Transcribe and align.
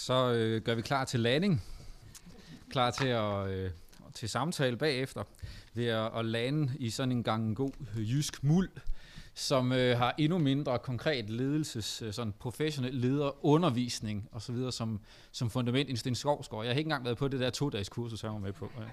Så 0.00 0.32
øh, 0.32 0.62
gør 0.62 0.74
vi 0.74 0.82
klar 0.82 1.04
til 1.04 1.20
landing. 1.20 1.62
Klar 2.70 2.90
til 2.90 3.06
at 3.06 3.48
øh, 3.48 3.70
til 4.14 4.28
samtale 4.28 4.76
bagefter 4.76 5.24
ved 5.74 5.86
at, 5.86 6.10
at 6.18 6.24
lande 6.24 6.72
i 6.78 6.90
sådan 6.90 7.12
en 7.12 7.22
gang 7.22 7.56
god 7.56 7.70
øh, 7.96 8.10
jysk 8.10 8.44
muld, 8.44 8.70
som 9.34 9.72
øh, 9.72 9.98
har 9.98 10.14
endnu 10.18 10.38
mindre 10.38 10.78
konkret 10.78 11.30
ledelses, 11.30 12.02
øh, 12.02 12.12
sådan 12.12 12.34
professionel 12.38 12.94
leder, 12.94 13.44
undervisning 13.44 14.28
osv. 14.32 14.70
som, 14.70 15.00
som 15.32 15.50
fundament 15.50 15.88
end 15.88 15.96
Sten 15.96 16.14
Skovsgaard. 16.14 16.64
Jeg 16.64 16.74
har 16.74 16.78
ikke 16.78 16.88
engang 16.88 17.04
været 17.04 17.18
på 17.18 17.28
det 17.28 17.40
der 17.40 17.50
to-dages 17.50 17.88
kursus, 17.88 18.20
han 18.20 18.30
var 18.30 18.38
med 18.38 18.52
på. 18.52 18.70
Ja. 18.78 18.84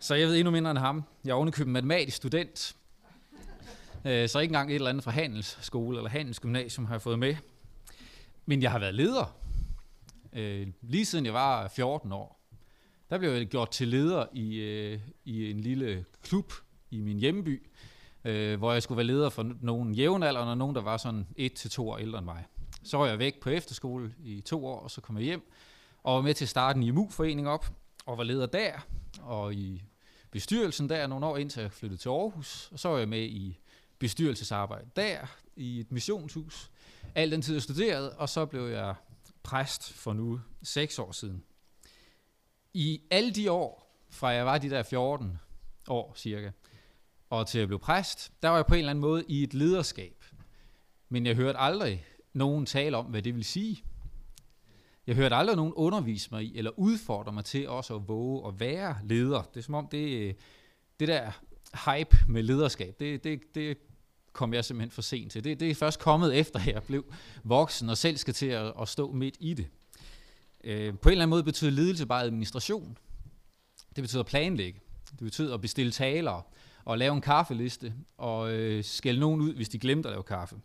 Så 0.00 0.14
jeg 0.14 0.28
ved 0.28 0.36
endnu 0.36 0.50
mindre 0.50 0.70
end 0.70 0.78
ham. 0.78 1.04
Jeg 1.24 1.30
er 1.30 1.34
ovenikøbet 1.34 1.72
matematisk 1.72 2.16
student, 2.16 2.76
øh, 4.04 4.28
så 4.28 4.38
ikke 4.38 4.50
engang 4.50 4.70
et 4.70 4.74
eller 4.74 4.90
andet 4.90 5.04
fra 5.04 5.10
handelsskole 5.10 5.96
eller 5.98 6.10
handelsgymnasium 6.10 6.86
har 6.86 6.94
jeg 6.94 7.02
fået 7.02 7.18
med. 7.18 7.36
Men 8.46 8.62
jeg 8.62 8.70
har 8.70 8.78
været 8.78 8.94
leder, 8.94 9.45
øh, 10.36 10.66
lige 10.82 11.04
siden 11.04 11.24
jeg 11.24 11.34
var 11.34 11.68
14 11.68 12.12
år. 12.12 12.40
Der 13.10 13.18
blev 13.18 13.30
jeg 13.30 13.46
gjort 13.46 13.70
til 13.70 13.88
leder 13.88 14.26
i, 14.32 14.56
øh, 14.56 15.00
i 15.24 15.50
en 15.50 15.60
lille 15.60 16.04
klub 16.22 16.52
i 16.90 17.00
min 17.00 17.18
hjemby, 17.18 17.66
øh, 18.24 18.58
hvor 18.58 18.72
jeg 18.72 18.82
skulle 18.82 18.96
være 18.96 19.06
leder 19.06 19.30
for 19.30 19.52
nogen 19.60 19.94
jævnaldrende 19.94 20.50
og 20.50 20.58
nogen, 20.58 20.76
der 20.76 20.82
var 20.82 20.96
sådan 20.96 21.26
et 21.36 21.52
til 21.52 21.70
to 21.70 21.88
år 21.90 21.98
ældre 21.98 22.18
end 22.18 22.24
mig. 22.24 22.44
Så 22.82 22.98
var 22.98 23.06
jeg 23.06 23.18
væk 23.18 23.40
på 23.40 23.50
efterskole 23.50 24.14
i 24.24 24.40
to 24.40 24.66
år, 24.66 24.80
og 24.80 24.90
så 24.90 25.00
kom 25.00 25.16
jeg 25.16 25.24
hjem 25.24 25.52
og 26.02 26.14
var 26.14 26.22
med 26.22 26.34
til 26.34 26.44
at 26.44 26.48
starte 26.48 26.76
en 26.76 26.82
IMU-forening 26.82 27.48
op, 27.48 27.66
og 28.06 28.18
var 28.18 28.24
leder 28.24 28.46
der, 28.46 28.72
og 29.22 29.54
i 29.54 29.82
bestyrelsen 30.30 30.88
der 30.88 31.06
nogle 31.06 31.26
år, 31.26 31.36
indtil 31.36 31.60
jeg 31.60 31.72
flyttede 31.72 32.00
til 32.00 32.08
Aarhus. 32.08 32.70
Og 32.72 32.78
så 32.78 32.88
var 32.88 32.98
jeg 32.98 33.08
med 33.08 33.22
i 33.22 33.58
bestyrelsesarbejde 33.98 34.86
der, 34.96 35.18
i 35.56 35.80
et 35.80 35.92
missionshus. 35.92 36.70
Al 37.14 37.30
den 37.30 37.42
tid 37.42 37.54
jeg 37.54 37.62
studerede, 37.62 38.12
og 38.16 38.28
så 38.28 38.46
blev 38.46 38.66
jeg 38.66 38.94
præst 39.46 39.92
for 39.92 40.12
nu 40.12 40.40
seks 40.62 40.98
år 40.98 41.12
siden. 41.12 41.44
I 42.74 43.02
alle 43.10 43.30
de 43.30 43.50
år, 43.50 44.02
fra 44.10 44.28
jeg 44.28 44.46
var 44.46 44.58
de 44.58 44.70
der 44.70 44.82
14 44.82 45.38
år 45.88 46.14
cirka, 46.16 46.50
og 47.30 47.46
til 47.46 47.58
jeg 47.58 47.68
blev 47.68 47.78
præst, 47.78 48.32
der 48.42 48.48
var 48.48 48.56
jeg 48.56 48.66
på 48.66 48.74
en 48.74 48.78
eller 48.78 48.90
anden 48.90 49.00
måde 49.00 49.24
i 49.28 49.42
et 49.42 49.54
lederskab. 49.54 50.24
Men 51.08 51.26
jeg 51.26 51.36
hørte 51.36 51.58
aldrig 51.58 52.06
nogen 52.32 52.66
tale 52.66 52.96
om, 52.96 53.06
hvad 53.06 53.22
det 53.22 53.34
vil 53.34 53.44
sige. 53.44 53.82
Jeg 55.06 55.14
hørte 55.14 55.36
aldrig 55.36 55.56
nogen 55.56 55.72
undervise 55.72 56.28
mig 56.32 56.44
i, 56.44 56.58
eller 56.58 56.70
udfordre 56.78 57.32
mig 57.32 57.44
til 57.44 57.68
også 57.68 57.94
at 57.94 58.08
våge 58.08 58.48
at 58.48 58.60
være 58.60 58.96
leder. 59.04 59.42
Det 59.42 59.60
er 59.60 59.64
som 59.64 59.74
om, 59.74 59.88
det, 59.88 60.28
øh, 60.28 60.34
det 61.00 61.08
der 61.08 61.30
hype 61.92 62.16
med 62.28 62.42
lederskab, 62.42 63.00
det, 63.00 63.24
det, 63.24 63.54
det 63.54 63.78
kom 64.36 64.54
jeg 64.54 64.64
simpelthen 64.64 64.90
for 64.90 65.02
sent 65.02 65.32
til. 65.32 65.44
Det, 65.44 65.60
det 65.60 65.70
er 65.70 65.74
først 65.74 66.00
kommet 66.00 66.36
efter, 66.38 66.60
at 66.60 66.66
jeg 66.66 66.82
blev 66.82 67.04
voksen 67.44 67.90
og 67.90 67.96
selv 67.96 68.16
skal 68.16 68.34
til 68.34 68.46
at, 68.46 68.72
at 68.80 68.88
stå 68.88 69.12
midt 69.12 69.36
i 69.40 69.54
det. 69.54 69.66
Øh, 70.64 70.98
på 70.98 71.08
en 71.08 71.12
eller 71.12 71.22
anden 71.22 71.30
måde 71.30 71.44
betyder 71.44 71.70
ledelse 71.70 72.06
bare 72.06 72.22
administration. 72.22 72.98
Det 73.96 74.02
betyder 74.02 74.22
planlægge. 74.22 74.80
Det 75.10 75.20
betyder 75.20 75.54
at 75.54 75.60
bestille 75.60 75.92
taler 75.92 76.46
og 76.84 76.98
lave 76.98 77.14
en 77.14 77.20
kaffeliste 77.20 77.94
og 78.18 78.52
øh, 78.52 78.84
skælde 78.84 79.20
nogen 79.20 79.40
ud, 79.40 79.54
hvis 79.54 79.68
de 79.68 79.78
glemte 79.78 80.08
at 80.08 80.12
lave 80.12 80.22
kaffe. 80.22 80.56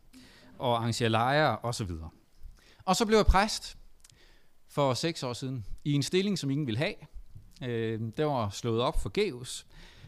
Og 0.58 0.78
arrangere 0.78 1.10
lejre 1.10 1.58
osv. 1.64 1.92
Og 2.86 2.96
så 2.96 3.06
blev 3.06 3.18
jeg 3.18 3.26
præst 3.26 3.78
for 4.68 4.94
seks 4.94 5.24
år 5.24 5.34
siden 5.34 5.66
i 5.84 5.94
en 5.94 6.04
stilling, 6.04 6.40
som 6.40 6.50
ingen 6.50 6.68
ville 6.68 6.78
have. 6.78 6.94
Øh, 7.64 8.00
det 8.18 8.26
var 8.26 8.50
slået 8.50 8.82
op 8.82 9.02
for 9.02 9.10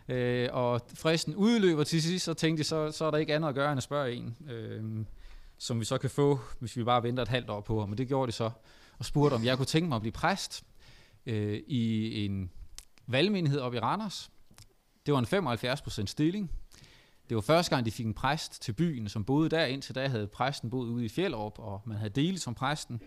Øh, 0.09 0.49
og 0.51 0.81
fristen 0.93 1.35
udløber 1.35 1.83
til 1.83 2.01
sidst, 2.01 2.25
så 2.25 2.33
tænkte 2.33 2.59
jeg, 2.59 2.65
så, 2.65 2.91
så 2.91 3.05
er 3.05 3.11
der 3.11 3.17
ikke 3.17 3.35
andet 3.35 3.49
at 3.49 3.55
gøre 3.55 3.71
end 3.71 3.77
at 3.77 3.83
spørge 3.83 4.13
en, 4.13 4.37
øh, 4.49 5.05
som 5.57 5.79
vi 5.79 5.85
så 5.85 5.97
kan 5.97 6.09
få, 6.09 6.39
hvis 6.59 6.77
vi 6.77 6.83
bare 6.83 7.03
venter 7.03 7.23
et 7.23 7.29
halvt 7.29 7.49
år 7.49 7.61
på 7.61 7.79
ham. 7.79 7.89
Men 7.89 7.97
det 7.97 8.07
gjorde 8.07 8.27
de 8.27 8.35
så, 8.35 8.51
og 8.99 9.05
spurgte, 9.05 9.35
om 9.35 9.43
jeg 9.43 9.57
kunne 9.57 9.65
tænke 9.65 9.89
mig 9.89 9.95
at 9.95 10.01
blive 10.01 10.11
præst 10.11 10.63
øh, 11.25 11.59
i 11.67 12.25
en 12.25 12.51
valgmenighed 13.07 13.59
op 13.59 13.73
i 13.73 13.79
Randers. 13.79 14.31
Det 15.05 15.13
var 15.13 15.19
en 15.19 15.47
75% 15.57 16.05
stilling. 16.05 16.52
Det 17.30 17.36
var 17.36 17.42
første 17.42 17.75
gang, 17.75 17.86
de 17.86 17.92
fik 17.92 18.05
en 18.05 18.13
præst 18.13 18.61
til 18.61 18.73
byen, 18.73 19.09
som 19.09 19.25
boede 19.25 19.49
der. 19.49 19.65
Indtil 19.65 19.95
da 19.95 20.08
havde 20.08 20.27
præsten 20.27 20.69
boet 20.69 20.87
ude 20.87 21.05
i 21.05 21.09
Fjellerup, 21.09 21.59
og 21.59 21.81
man 21.86 21.97
havde 21.97 22.09
delt 22.09 22.42
som 22.42 22.55
præsten. 22.55 23.02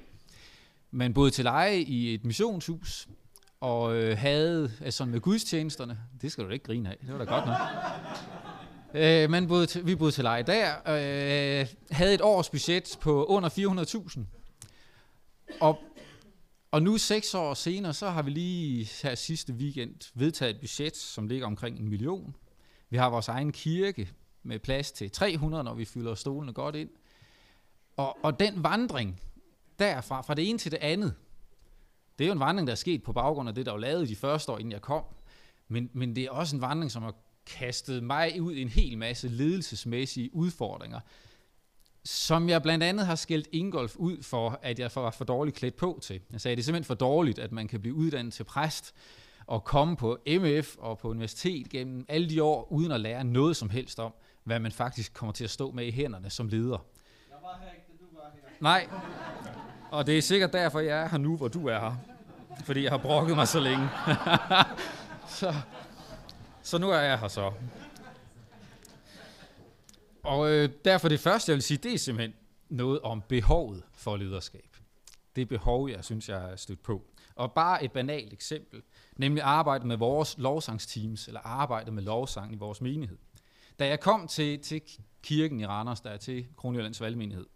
Man 0.90 1.14
boede 1.14 1.30
til 1.30 1.44
leje 1.44 1.78
i 1.78 2.14
et 2.14 2.24
missionshus, 2.24 3.08
og 3.60 3.96
øh, 3.96 4.18
havde, 4.18 4.72
altså 4.84 5.04
med 5.04 5.20
gudstjenesterne, 5.20 5.98
det 6.22 6.32
skal 6.32 6.44
du 6.44 6.50
ikke 6.50 6.64
grine 6.64 6.90
af, 6.90 6.96
det 7.00 7.12
var 7.12 7.18
da 7.18 7.24
godt 7.24 7.46
nok. 7.46 7.56
øh, 9.02 9.30
men 9.30 9.48
boede 9.48 9.66
til, 9.66 9.86
vi 9.86 9.94
boede 9.94 10.12
til 10.12 10.24
leje 10.24 10.42
der, 10.42 10.72
øh, 10.86 11.66
havde 11.90 12.14
et 12.14 12.20
års 12.20 12.50
budget 12.50 12.98
på 13.00 13.24
under 13.24 13.48
400.000. 13.48 14.20
Og, 15.60 15.78
og 16.70 16.82
nu 16.82 16.98
seks 16.98 17.34
år 17.34 17.54
senere, 17.54 17.94
så 17.94 18.10
har 18.10 18.22
vi 18.22 18.30
lige 18.30 18.90
her 19.02 19.14
sidste 19.14 19.52
weekend 19.52 20.12
vedtaget 20.14 20.54
et 20.54 20.60
budget, 20.60 20.96
som 20.96 21.26
ligger 21.26 21.46
omkring 21.46 21.78
en 21.78 21.88
million. 21.88 22.34
Vi 22.90 22.96
har 22.96 23.10
vores 23.10 23.28
egen 23.28 23.52
kirke 23.52 24.08
med 24.42 24.58
plads 24.58 24.92
til 24.92 25.10
300, 25.10 25.64
når 25.64 25.74
vi 25.74 25.84
fylder 25.84 26.14
stolene 26.14 26.52
godt 26.52 26.74
ind. 26.74 26.90
Og, 27.96 28.16
og 28.22 28.40
den 28.40 28.62
vandring 28.62 29.20
derfra, 29.78 30.20
fra 30.20 30.34
det 30.34 30.48
ene 30.48 30.58
til 30.58 30.72
det 30.72 30.78
andet, 30.78 31.14
det 32.18 32.24
er 32.24 32.28
jo 32.28 32.32
en 32.32 32.40
vandring, 32.40 32.66
der 32.66 32.72
er 32.72 32.76
sket 32.76 33.02
på 33.02 33.12
baggrund 33.12 33.48
af 33.48 33.54
det, 33.54 33.66
der 33.66 33.72
var 33.72 33.78
lavet 33.78 34.08
de 34.08 34.16
første 34.16 34.52
år, 34.52 34.58
inden 34.58 34.72
jeg 34.72 34.80
kom. 34.80 35.04
Men, 35.68 35.90
men 35.92 36.16
det 36.16 36.24
er 36.24 36.30
også 36.30 36.56
en 36.56 36.62
vandring, 36.62 36.90
som 36.90 37.02
har 37.02 37.14
kastet 37.46 38.02
mig 38.02 38.42
ud 38.42 38.52
i 38.52 38.62
en 38.62 38.68
hel 38.68 38.98
masse 38.98 39.28
ledelsesmæssige 39.28 40.34
udfordringer, 40.34 41.00
som 42.04 42.48
jeg 42.48 42.62
blandt 42.62 42.84
andet 42.84 43.06
har 43.06 43.14
skældt 43.14 43.48
Ingolf 43.52 43.96
ud 43.96 44.22
for, 44.22 44.58
at 44.62 44.78
jeg 44.78 44.90
var 44.94 45.10
for 45.10 45.24
dårligt 45.24 45.56
klædt 45.56 45.76
på 45.76 45.98
til. 46.02 46.20
Jeg 46.32 46.40
sagde, 46.40 46.52
at 46.52 46.56
det 46.56 46.62
er 46.62 46.64
simpelthen 46.64 46.84
for 46.86 46.94
dårligt, 46.94 47.38
at 47.38 47.52
man 47.52 47.68
kan 47.68 47.80
blive 47.80 47.94
uddannet 47.94 48.34
til 48.34 48.44
præst 48.44 48.94
og 49.46 49.64
komme 49.64 49.96
på 49.96 50.18
MF 50.26 50.76
og 50.78 50.98
på 50.98 51.08
universitet 51.08 51.68
gennem 51.68 52.06
alle 52.08 52.30
de 52.30 52.42
år, 52.42 52.72
uden 52.72 52.92
at 52.92 53.00
lære 53.00 53.24
noget 53.24 53.56
som 53.56 53.70
helst 53.70 53.98
om, 53.98 54.14
hvad 54.44 54.60
man 54.60 54.72
faktisk 54.72 55.14
kommer 55.14 55.32
til 55.32 55.44
at 55.44 55.50
stå 55.50 55.70
med 55.70 55.86
i 55.86 55.90
hænderne 55.90 56.30
som 56.30 56.48
leder. 56.48 56.78
Jeg 57.28 57.38
var 57.42 57.60
her 57.62 57.72
ikke, 57.72 57.86
du 58.00 58.16
var 58.16 58.30
her. 58.34 58.40
Nej, 58.60 58.88
og 59.90 60.06
det 60.06 60.18
er 60.18 60.22
sikkert 60.22 60.52
derfor, 60.52 60.80
jeg 60.80 61.02
er 61.02 61.08
her 61.08 61.18
nu, 61.18 61.36
hvor 61.36 61.48
du 61.48 61.66
er 61.66 61.80
her. 61.80 61.96
Fordi 62.64 62.82
jeg 62.82 62.90
har 62.90 62.98
brokket 62.98 63.36
mig 63.36 63.48
så 63.48 63.60
længe. 63.60 63.88
så, 65.38 65.54
så 66.62 66.78
nu 66.78 66.90
er 66.90 67.00
jeg 67.00 67.18
her 67.18 67.28
så. 67.28 67.52
Og 70.22 70.50
øh, 70.50 70.68
derfor 70.84 71.08
det 71.08 71.20
første, 71.20 71.50
jeg 71.50 71.54
vil 71.54 71.62
sige, 71.62 71.78
det 71.78 71.94
er 71.94 71.98
simpelthen 71.98 72.34
noget 72.68 73.00
om 73.00 73.22
behovet 73.28 73.82
for 73.94 74.16
lederskab. 74.16 74.76
Det 75.36 75.48
behov, 75.48 75.90
jeg 75.90 76.04
synes, 76.04 76.28
jeg 76.28 76.52
er 76.52 76.56
stødt 76.56 76.82
på. 76.82 77.02
Og 77.34 77.52
bare 77.52 77.84
et 77.84 77.92
banalt 77.92 78.32
eksempel, 78.32 78.82
nemlig 79.16 79.42
arbejdet 79.42 79.86
med 79.86 79.96
vores 79.96 80.38
lovsangsteams, 80.38 81.26
eller 81.26 81.40
arbejdet 81.40 81.94
med 81.94 82.02
lovsang 82.02 82.52
i 82.52 82.56
vores 82.56 82.80
menighed. 82.80 83.18
Da 83.78 83.88
jeg 83.88 84.00
kom 84.00 84.28
til, 84.28 84.58
til 84.58 84.82
kirken 85.22 85.60
i 85.60 85.66
Randers, 85.66 86.00
der 86.00 86.10
er 86.10 86.16
til 86.16 86.46
Kronjyllands 86.56 87.00
valgmenighed, 87.00 87.46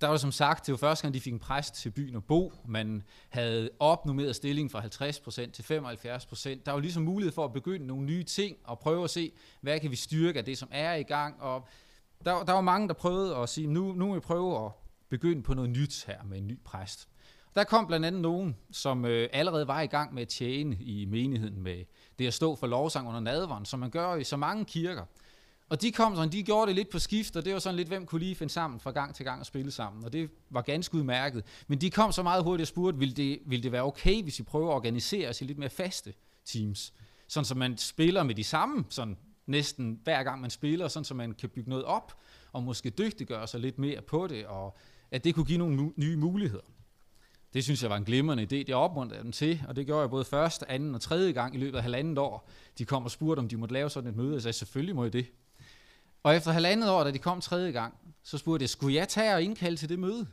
der 0.00 0.06
var 0.06 0.16
som 0.16 0.32
sagt, 0.32 0.66
det 0.66 0.72
var 0.72 0.78
første 0.78 1.02
gang, 1.02 1.14
de 1.14 1.20
fik 1.20 1.32
en 1.32 1.38
præst 1.38 1.74
til 1.74 1.90
byen 1.90 2.16
at 2.16 2.24
bo. 2.24 2.52
Man 2.64 3.02
havde 3.28 3.70
opnummeret 3.78 4.36
stillingen 4.36 4.70
fra 4.70 4.80
50% 4.80 5.50
til 5.50 5.62
75%. 5.62 6.62
Der 6.66 6.72
var 6.72 6.78
ligesom 6.78 7.02
mulighed 7.02 7.32
for 7.32 7.44
at 7.44 7.52
begynde 7.52 7.86
nogle 7.86 8.04
nye 8.04 8.24
ting 8.24 8.56
og 8.64 8.78
prøve 8.78 9.04
at 9.04 9.10
se, 9.10 9.32
hvad 9.60 9.80
kan 9.80 9.90
vi 9.90 9.96
styrke 9.96 10.38
af 10.38 10.44
det, 10.44 10.58
som 10.58 10.68
er 10.72 10.94
i 10.94 11.02
gang. 11.02 11.42
Og 11.42 11.68
der, 12.24 12.44
der 12.44 12.52
var 12.52 12.60
mange, 12.60 12.88
der 12.88 12.94
prøvede 12.94 13.36
at 13.36 13.48
sige, 13.48 13.66
nu, 13.66 13.92
nu 13.92 14.06
må 14.06 14.14
vi 14.14 14.20
prøve 14.20 14.64
at 14.64 14.72
begynde 15.08 15.42
på 15.42 15.54
noget 15.54 15.70
nyt 15.70 16.04
her 16.06 16.22
med 16.24 16.38
en 16.38 16.46
ny 16.46 16.58
præst. 16.64 17.08
Der 17.54 17.64
kom 17.64 17.86
blandt 17.86 18.06
andet 18.06 18.22
nogen, 18.22 18.56
som 18.70 19.04
øh, 19.04 19.28
allerede 19.32 19.68
var 19.68 19.80
i 19.80 19.86
gang 19.86 20.14
med 20.14 20.22
at 20.22 20.28
tjene 20.28 20.76
i 20.80 21.04
menigheden 21.04 21.62
med 21.62 21.84
det 22.18 22.26
at 22.26 22.34
stå 22.34 22.56
for 22.56 22.66
lovsang 22.66 23.08
under 23.08 23.20
nadveren, 23.20 23.64
som 23.64 23.80
man 23.80 23.90
gør 23.90 24.14
i 24.14 24.24
så 24.24 24.36
mange 24.36 24.64
kirker. 24.64 25.04
Og 25.68 25.82
de 25.82 25.92
kom 25.92 26.16
sådan, 26.16 26.32
de 26.32 26.42
gjorde 26.42 26.66
det 26.66 26.74
lidt 26.74 26.90
på 26.90 26.98
skift, 26.98 27.36
og 27.36 27.44
det 27.44 27.52
var 27.52 27.58
sådan 27.58 27.76
lidt, 27.76 27.88
hvem 27.88 28.06
kunne 28.06 28.18
lige 28.18 28.34
finde 28.34 28.52
sammen 28.52 28.80
fra 28.80 28.90
gang 28.90 29.14
til 29.14 29.24
gang 29.24 29.40
og 29.40 29.46
spille 29.46 29.70
sammen. 29.70 30.04
Og 30.04 30.12
det 30.12 30.30
var 30.50 30.62
ganske 30.62 30.94
udmærket. 30.94 31.44
Men 31.66 31.80
de 31.80 31.90
kom 31.90 32.12
så 32.12 32.22
meget 32.22 32.44
hurtigt 32.44 32.64
og 32.64 32.68
spurgte, 32.68 32.98
ville 32.98 33.14
det, 33.14 33.38
ville 33.46 33.62
det 33.62 33.72
være 33.72 33.82
okay, 33.82 34.22
hvis 34.22 34.38
vi 34.38 34.44
prøver 34.44 34.70
at 34.70 34.74
organisere 34.74 35.28
os 35.28 35.40
i 35.40 35.44
lidt 35.44 35.58
mere 35.58 35.70
faste 35.70 36.14
teams? 36.44 36.92
Sådan 37.28 37.44
så 37.44 37.54
man 37.54 37.78
spiller 37.78 38.22
med 38.22 38.34
de 38.34 38.44
samme, 38.44 38.84
sådan 38.88 39.16
næsten 39.46 40.00
hver 40.04 40.22
gang 40.22 40.40
man 40.40 40.50
spiller, 40.50 40.88
sådan 40.88 41.04
så 41.04 41.14
man 41.14 41.32
kan 41.32 41.48
bygge 41.48 41.70
noget 41.70 41.84
op, 41.84 42.16
og 42.52 42.62
måske 42.62 42.90
dygtiggøre 42.90 43.46
sig 43.46 43.60
lidt 43.60 43.78
mere 43.78 44.02
på 44.02 44.26
det, 44.26 44.46
og 44.46 44.76
at 45.10 45.24
det 45.24 45.34
kunne 45.34 45.44
give 45.46 45.58
nogle 45.58 45.76
mu- 45.76 45.92
nye 45.96 46.16
muligheder. 46.16 46.64
Det 47.54 47.64
synes 47.64 47.82
jeg 47.82 47.90
var 47.90 47.96
en 47.96 48.04
glimrende 48.04 48.42
idé. 48.42 48.46
Det 48.46 48.74
opmuntrede 48.74 49.22
dem 49.22 49.32
til, 49.32 49.62
og 49.68 49.76
det 49.76 49.86
gjorde 49.86 50.00
jeg 50.00 50.10
både 50.10 50.24
første, 50.24 50.70
anden 50.70 50.94
og 50.94 51.00
tredje 51.00 51.32
gang 51.32 51.54
i 51.54 51.58
løbet 51.58 51.76
af 51.76 51.82
halvandet 51.82 52.18
år. 52.18 52.48
De 52.78 52.84
kom 52.84 53.04
og 53.04 53.10
spurgte, 53.10 53.40
om 53.40 53.48
de 53.48 53.56
måtte 53.56 53.72
lave 53.72 53.90
sådan 53.90 54.10
et 54.10 54.16
møde, 54.16 54.28
og 54.28 54.34
jeg 54.34 54.42
sagde, 54.42 54.52
selvfølgelig 54.52 54.94
må 54.94 55.04
I 55.04 55.10
det. 55.10 55.26
Og 56.22 56.36
efter 56.36 56.52
halvandet 56.52 56.90
år, 56.90 57.04
da 57.04 57.10
de 57.10 57.18
kom 57.18 57.40
tredje 57.40 57.70
gang, 57.70 57.94
så 58.22 58.38
spurgte 58.38 58.62
jeg, 58.62 58.70
skulle 58.70 58.94
jeg 58.94 59.08
tage 59.08 59.34
og 59.34 59.42
indkalde 59.42 59.76
til 59.76 59.88
det 59.88 59.98
møde? 59.98 60.26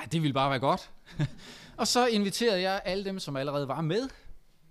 Ja, 0.00 0.04
det 0.12 0.22
ville 0.22 0.34
bare 0.34 0.50
være 0.50 0.58
godt. 0.58 0.90
og 1.76 1.86
så 1.86 2.06
inviterede 2.06 2.60
jeg 2.60 2.82
alle 2.84 3.04
dem, 3.04 3.18
som 3.18 3.36
allerede 3.36 3.68
var 3.68 3.80
med. 3.80 4.08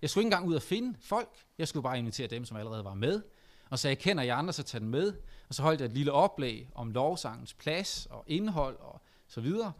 Jeg 0.01 0.09
skulle 0.09 0.21
ikke 0.21 0.27
engang 0.27 0.47
ud 0.47 0.55
og 0.55 0.61
finde 0.61 0.97
folk. 1.01 1.29
Jeg 1.57 1.67
skulle 1.67 1.83
bare 1.83 1.99
invitere 1.99 2.27
dem, 2.27 2.45
som 2.45 2.57
allerede 2.57 2.83
var 2.83 2.93
med. 2.93 3.21
Og 3.69 3.79
så 3.79 3.87
jeg 3.87 3.99
kender 3.99 4.23
jeg 4.23 4.37
andre, 4.37 4.53
så 4.53 4.63
tag 4.63 4.81
den 4.81 4.89
med. 4.89 5.13
Og 5.49 5.55
så 5.55 5.63
holdt 5.63 5.81
jeg 5.81 5.87
et 5.87 5.93
lille 5.93 6.11
oplæg 6.11 6.69
om 6.75 6.91
lovsangens 6.91 7.53
plads 7.53 8.07
og 8.09 8.23
indhold 8.27 8.79
og 8.79 9.01
så 9.27 9.41
videre. 9.41 9.71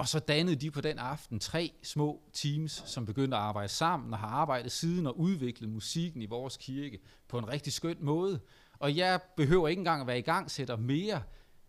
Og 0.00 0.08
så 0.08 0.18
dannede 0.18 0.56
de 0.56 0.70
på 0.70 0.80
den 0.80 0.98
aften 0.98 1.40
tre 1.40 1.72
små 1.82 2.22
teams, 2.32 2.82
som 2.86 3.06
begyndte 3.06 3.36
at 3.36 3.42
arbejde 3.42 3.68
sammen 3.68 4.12
og 4.12 4.18
har 4.18 4.28
arbejdet 4.28 4.72
siden 4.72 5.06
og 5.06 5.18
udviklet 5.18 5.70
musikken 5.70 6.22
i 6.22 6.26
vores 6.26 6.56
kirke 6.56 6.98
på 7.28 7.38
en 7.38 7.48
rigtig 7.48 7.72
skøn 7.72 7.96
måde. 8.00 8.40
Og 8.78 8.96
jeg 8.96 9.20
behøver 9.36 9.68
ikke 9.68 9.80
engang 9.80 10.00
at 10.00 10.06
være 10.06 10.18
i 10.18 10.22
gang, 10.22 10.50
sætter 10.50 10.76
mere. 10.76 11.22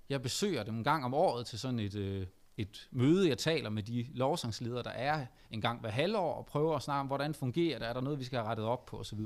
Jeg 0.09 0.21
besøger 0.21 0.63
dem 0.63 0.75
en 0.75 0.83
gang 0.83 1.05
om 1.05 1.13
året 1.13 1.45
til 1.45 1.59
sådan 1.59 1.79
et, 1.79 1.95
øh, 1.95 2.27
et 2.57 2.87
møde, 2.91 3.29
jeg 3.29 3.37
taler 3.37 3.69
med 3.69 3.83
de 3.83 4.07
lovsangsledere, 4.13 4.83
der 4.83 4.89
er 4.89 5.25
en 5.51 5.61
gang 5.61 5.81
hver 5.81 5.89
halvår, 5.89 6.33
og 6.33 6.45
prøver 6.45 6.75
at 6.75 6.81
snakke 6.81 6.99
om, 6.99 7.07
hvordan 7.07 7.33
fungerer 7.33 7.79
det, 7.79 7.87
er 7.87 7.93
der 7.93 8.01
noget, 8.01 8.19
vi 8.19 8.23
skal 8.23 8.39
have 8.39 8.49
rettet 8.49 8.65
op 8.65 8.85
på 8.85 8.99
osv. 8.99 9.19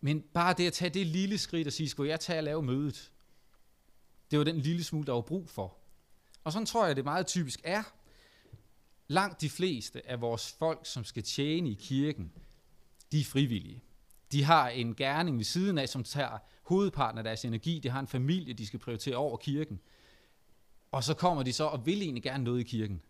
Men 0.00 0.22
bare 0.34 0.54
det 0.58 0.66
at 0.66 0.72
tage 0.72 0.90
det 0.90 1.06
lille 1.06 1.38
skridt 1.38 1.66
og 1.66 1.72
sige, 1.72 1.88
skulle 1.88 2.10
jeg 2.10 2.20
tage 2.20 2.38
og 2.38 2.44
lave 2.44 2.62
mødet? 2.62 3.12
Det 4.30 4.38
var 4.38 4.44
den 4.44 4.58
lille 4.58 4.84
smule, 4.84 5.06
der 5.06 5.12
var 5.12 5.20
brug 5.20 5.50
for. 5.50 5.83
Og 6.44 6.52
sådan 6.52 6.66
tror 6.66 6.86
jeg, 6.86 6.96
det 6.96 7.04
meget 7.04 7.26
typisk 7.26 7.60
er. 7.64 7.82
Langt 9.08 9.40
de 9.40 9.50
fleste 9.50 10.08
af 10.08 10.20
vores 10.20 10.52
folk, 10.58 10.86
som 10.86 11.04
skal 11.04 11.22
tjene 11.22 11.70
i 11.70 11.74
kirken, 11.74 12.32
de 13.12 13.20
er 13.20 13.24
frivillige. 13.24 13.82
De 14.32 14.44
har 14.44 14.68
en 14.68 14.94
gerning 14.94 15.36
ved 15.38 15.44
siden 15.44 15.78
af, 15.78 15.88
som 15.88 16.04
tager 16.04 16.38
hovedparten 16.62 17.18
af 17.18 17.24
deres 17.24 17.44
energi. 17.44 17.78
De 17.78 17.88
har 17.88 18.00
en 18.00 18.06
familie, 18.06 18.54
de 18.54 18.66
skal 18.66 18.78
prioritere 18.78 19.16
over 19.16 19.36
kirken. 19.36 19.80
Og 20.92 21.04
så 21.04 21.14
kommer 21.14 21.42
de 21.42 21.52
så 21.52 21.64
og 21.64 21.86
vil 21.86 22.02
egentlig 22.02 22.22
gerne 22.22 22.44
noget 22.44 22.60
i 22.60 22.62
kirken. 22.62 23.02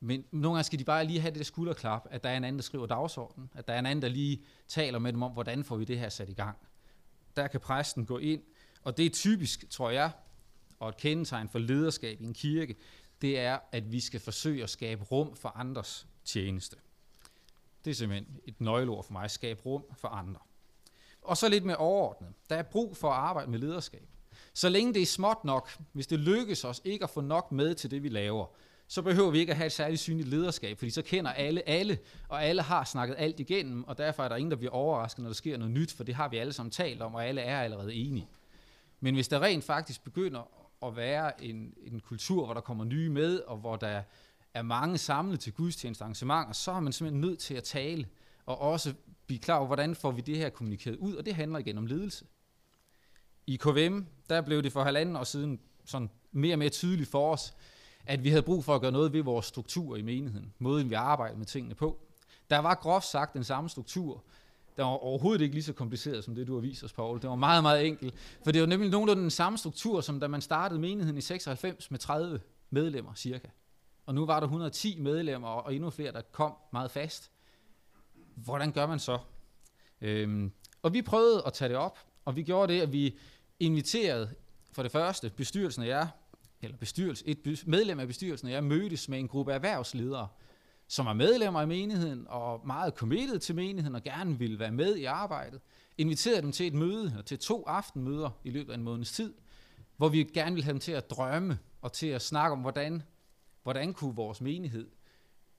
Men 0.00 0.24
nogle 0.30 0.56
gange 0.56 0.64
skal 0.64 0.78
de 0.78 0.84
bare 0.84 1.04
lige 1.04 1.20
have 1.20 1.30
det 1.30 1.38
der 1.38 1.44
skulderklap, 1.44 2.06
at 2.10 2.24
der 2.24 2.30
er 2.30 2.36
en 2.36 2.44
anden, 2.44 2.58
der 2.58 2.62
skriver 2.62 2.86
dagsordenen, 2.86 3.50
at 3.54 3.68
der 3.68 3.74
er 3.74 3.78
en 3.78 3.86
anden, 3.86 4.02
der 4.02 4.08
lige 4.08 4.44
taler 4.68 4.98
med 4.98 5.12
dem 5.12 5.22
om, 5.22 5.32
hvordan 5.32 5.64
får 5.64 5.76
vi 5.76 5.84
det 5.84 5.98
her 5.98 6.08
sat 6.08 6.28
i 6.28 6.34
gang. 6.34 6.58
Der 7.36 7.46
kan 7.46 7.60
præsten 7.60 8.06
gå 8.06 8.18
ind, 8.18 8.42
og 8.82 8.96
det 8.96 9.06
er 9.06 9.10
typisk, 9.10 9.70
tror 9.70 9.90
jeg, 9.90 10.10
og 10.80 10.88
et 10.88 10.96
kendetegn 10.96 11.48
for 11.48 11.58
lederskab 11.58 12.20
i 12.20 12.24
en 12.24 12.34
kirke, 12.34 12.76
det 13.22 13.38
er, 13.38 13.58
at 13.72 13.92
vi 13.92 14.00
skal 14.00 14.20
forsøge 14.20 14.62
at 14.62 14.70
skabe 14.70 15.04
rum 15.04 15.36
for 15.36 15.48
andres 15.48 16.06
tjeneste. 16.24 16.76
Det 17.84 17.90
er 17.90 17.94
simpelthen 17.94 18.40
et 18.44 18.60
nøgleord 18.60 19.04
for 19.04 19.12
mig, 19.12 19.24
at 19.24 19.30
skabe 19.30 19.60
rum 19.66 19.84
for 19.96 20.08
andre. 20.08 20.40
Og 21.22 21.36
så 21.36 21.48
lidt 21.48 21.64
mere 21.64 21.76
overordnet. 21.76 22.32
Der 22.50 22.56
er 22.56 22.62
brug 22.62 22.96
for 22.96 23.08
at 23.08 23.16
arbejde 23.16 23.50
med 23.50 23.58
lederskab. 23.58 24.08
Så 24.54 24.68
længe 24.68 24.94
det 24.94 25.02
er 25.02 25.06
småt 25.06 25.44
nok, 25.44 25.70
hvis 25.92 26.06
det 26.06 26.18
lykkes 26.18 26.64
os 26.64 26.80
ikke 26.84 27.04
at 27.04 27.10
få 27.10 27.20
nok 27.20 27.52
med 27.52 27.74
til 27.74 27.90
det, 27.90 28.02
vi 28.02 28.08
laver, 28.08 28.46
så 28.88 29.02
behøver 29.02 29.30
vi 29.30 29.38
ikke 29.38 29.50
at 29.50 29.56
have 29.56 29.66
et 29.66 29.72
særligt 29.72 30.00
synligt 30.00 30.28
lederskab, 30.28 30.78
fordi 30.78 30.90
så 30.90 31.02
kender 31.02 31.30
alle 31.30 31.68
alle, 31.68 31.98
og 32.28 32.44
alle 32.44 32.62
har 32.62 32.84
snakket 32.84 33.14
alt 33.18 33.40
igennem, 33.40 33.84
og 33.84 33.98
derfor 33.98 34.22
er 34.22 34.28
der 34.28 34.36
ingen, 34.36 34.50
der 34.50 34.56
bliver 34.56 34.72
overrasket, 34.72 35.22
når 35.22 35.28
der 35.28 35.34
sker 35.34 35.56
noget 35.56 35.74
nyt, 35.74 35.92
for 35.92 36.04
det 36.04 36.14
har 36.14 36.28
vi 36.28 36.36
alle 36.36 36.52
sammen 36.52 36.70
talt 36.70 37.02
om, 37.02 37.14
og 37.14 37.26
alle 37.26 37.40
er 37.40 37.60
allerede 37.60 37.94
enige. 37.94 38.28
Men 39.00 39.14
hvis 39.14 39.28
der 39.28 39.42
rent 39.42 39.64
faktisk 39.64 40.04
begynder 40.04 40.59
at 40.82 40.96
være 40.96 41.44
en, 41.44 41.74
en 41.82 42.00
kultur, 42.00 42.44
hvor 42.44 42.54
der 42.54 42.60
kommer 42.60 42.84
nye 42.84 43.10
med, 43.10 43.40
og 43.40 43.56
hvor 43.56 43.76
der 43.76 44.02
er 44.54 44.62
mange 44.62 44.98
samlet 44.98 45.40
til 45.40 45.52
gudstjenestearrangementer, 45.52 46.52
så 46.52 46.72
er 46.72 46.80
man 46.80 46.92
simpelthen 46.92 47.20
nødt 47.20 47.38
til 47.38 47.54
at 47.54 47.64
tale, 47.64 48.06
og 48.46 48.60
også 48.60 48.94
blive 49.26 49.38
klar 49.38 49.56
over, 49.56 49.66
hvordan 49.66 49.94
får 49.94 50.10
vi 50.10 50.20
det 50.20 50.36
her 50.36 50.48
kommunikeret 50.48 50.96
ud, 50.96 51.14
og 51.14 51.26
det 51.26 51.34
handler 51.34 51.58
igen 51.58 51.78
om 51.78 51.86
ledelse. 51.86 52.24
I 53.46 53.56
KVM, 53.56 54.06
der 54.28 54.40
blev 54.40 54.62
det 54.62 54.72
for 54.72 54.84
halvanden 54.84 55.16
år 55.16 55.24
siden 55.24 55.60
sådan 55.84 56.10
mere 56.32 56.54
og 56.54 56.58
mere 56.58 56.68
tydeligt 56.68 57.10
for 57.10 57.32
os, 57.32 57.54
at 58.06 58.24
vi 58.24 58.28
havde 58.28 58.42
brug 58.42 58.64
for 58.64 58.74
at 58.74 58.80
gøre 58.80 58.92
noget 58.92 59.12
ved 59.12 59.22
vores 59.22 59.46
struktur 59.46 59.96
i 59.96 60.02
menigheden, 60.02 60.52
måden 60.58 60.90
vi 60.90 60.94
arbejder 60.94 61.36
med 61.36 61.46
tingene 61.46 61.74
på. 61.74 62.00
Der 62.50 62.58
var 62.58 62.74
groft 62.74 63.06
sagt 63.06 63.34
den 63.34 63.44
samme 63.44 63.70
struktur, 63.70 64.24
der 64.80 64.86
var 64.86 64.92
overhovedet 64.92 65.40
ikke 65.40 65.54
lige 65.54 65.64
så 65.64 65.72
kompliceret 65.72 66.24
som 66.24 66.34
det, 66.34 66.46
du 66.46 66.54
har 66.54 66.60
vist 66.60 66.84
os, 66.84 66.92
Paul. 66.92 67.20
Det 67.20 67.30
var 67.30 67.36
meget, 67.36 67.62
meget 67.62 67.86
enkelt. 67.86 68.14
For 68.44 68.52
det 68.52 68.60
var 68.60 68.66
nemlig 68.66 68.90
nogenlunde 68.90 69.22
den 69.22 69.30
samme 69.30 69.58
struktur, 69.58 70.00
som 70.00 70.20
da 70.20 70.26
man 70.26 70.40
startede 70.40 70.80
menigheden 70.80 71.18
i 71.18 71.20
96 71.20 71.90
med 71.90 71.98
30 71.98 72.40
medlemmer 72.70 73.14
cirka. 73.14 73.48
Og 74.06 74.14
nu 74.14 74.26
var 74.26 74.40
der 74.40 74.46
110 74.46 75.00
medlemmer, 75.00 75.48
og 75.48 75.74
endnu 75.74 75.90
flere, 75.90 76.12
der 76.12 76.20
kom 76.32 76.54
meget 76.72 76.90
fast. 76.90 77.30
Hvordan 78.34 78.72
gør 78.72 78.86
man 78.86 78.98
så? 78.98 79.18
Øhm, 80.00 80.52
og 80.82 80.92
vi 80.92 81.02
prøvede 81.02 81.42
at 81.46 81.52
tage 81.52 81.68
det 81.68 81.76
op, 81.76 81.98
og 82.24 82.36
vi 82.36 82.42
gjorde 82.42 82.72
det, 82.72 82.80
at 82.80 82.92
vi 82.92 83.18
inviterede 83.58 84.30
for 84.72 84.82
det 84.82 84.92
første 84.92 85.30
bestyrelsen 85.30 85.82
af 85.82 85.86
jer, 85.86 86.06
eller 86.62 86.76
bestyrelse, 86.76 87.28
et 87.28 87.62
medlem 87.66 88.00
af 88.00 88.06
bestyrelsen 88.06 88.48
af 88.48 88.52
jer 88.52 88.60
mødtes 88.60 89.08
med 89.08 89.18
en 89.18 89.28
gruppe 89.28 89.52
erhvervsledere, 89.52 90.28
som 90.90 91.06
er 91.06 91.12
medlemmer 91.12 91.62
i 91.62 91.66
menigheden 91.66 92.26
og 92.28 92.66
meget 92.66 92.94
committed 92.94 93.38
til 93.38 93.54
menigheden 93.54 93.94
og 93.94 94.02
gerne 94.02 94.38
vil 94.38 94.58
være 94.58 94.70
med 94.72 94.96
i 94.96 95.04
arbejdet, 95.04 95.60
inviterede 95.98 96.42
dem 96.42 96.52
til 96.52 96.66
et 96.66 96.74
møde, 96.74 97.14
og 97.18 97.26
til 97.26 97.38
to 97.38 97.64
aftenmøder 97.66 98.30
i 98.44 98.50
løbet 98.50 98.72
af 98.72 98.76
en 98.76 98.82
måneds 98.82 99.12
tid, 99.12 99.34
hvor 99.96 100.08
vi 100.08 100.22
gerne 100.22 100.54
vil 100.54 100.64
have 100.64 100.72
dem 100.72 100.80
til 100.80 100.92
at 100.92 101.10
drømme 101.10 101.58
og 101.82 101.92
til 101.92 102.06
at 102.06 102.22
snakke 102.22 102.52
om, 102.52 102.60
hvordan, 102.60 103.02
hvordan 103.62 103.92
kunne 103.92 104.14
vores 104.14 104.40
menighed, 104.40 104.90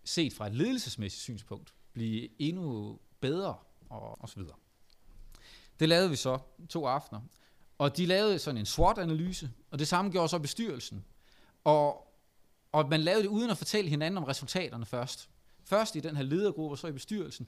set 0.04 0.34
fra 0.34 0.48
et 0.48 0.54
ledelsesmæssigt 0.54 1.22
synspunkt, 1.22 1.74
blive 1.94 2.30
endnu 2.40 3.00
bedre 3.20 3.56
og, 3.90 4.22
og 4.22 4.30
så 4.30 4.36
videre. 4.40 4.56
Det 5.80 5.90
lavede 5.90 6.10
vi 6.10 6.16
så 6.16 6.40
to 6.70 6.86
aftener. 6.86 7.22
Og 7.78 7.98
de 7.98 8.06
lavede 8.06 8.40
sådan 8.40 8.58
en 8.58 8.66
SWOT-analyse, 8.66 9.52
og 9.72 9.80
det 9.80 9.88
samme 9.88 10.12
gjorde 10.12 10.30
så 10.30 10.40
bestyrelsen. 10.40 11.06
Og, 11.64 12.11
og 12.72 12.90
man 12.90 13.02
lavede 13.02 13.24
det 13.24 13.30
uden 13.30 13.50
at 13.50 13.58
fortælle 13.58 13.90
hinanden 13.90 14.18
om 14.18 14.24
resultaterne 14.24 14.86
først. 14.86 15.30
Først 15.64 15.96
i 15.96 16.00
den 16.00 16.16
her 16.16 16.24
ledergruppe, 16.24 16.74
og 16.74 16.78
så 16.78 16.88
i 16.88 16.92
bestyrelsen. 16.92 17.48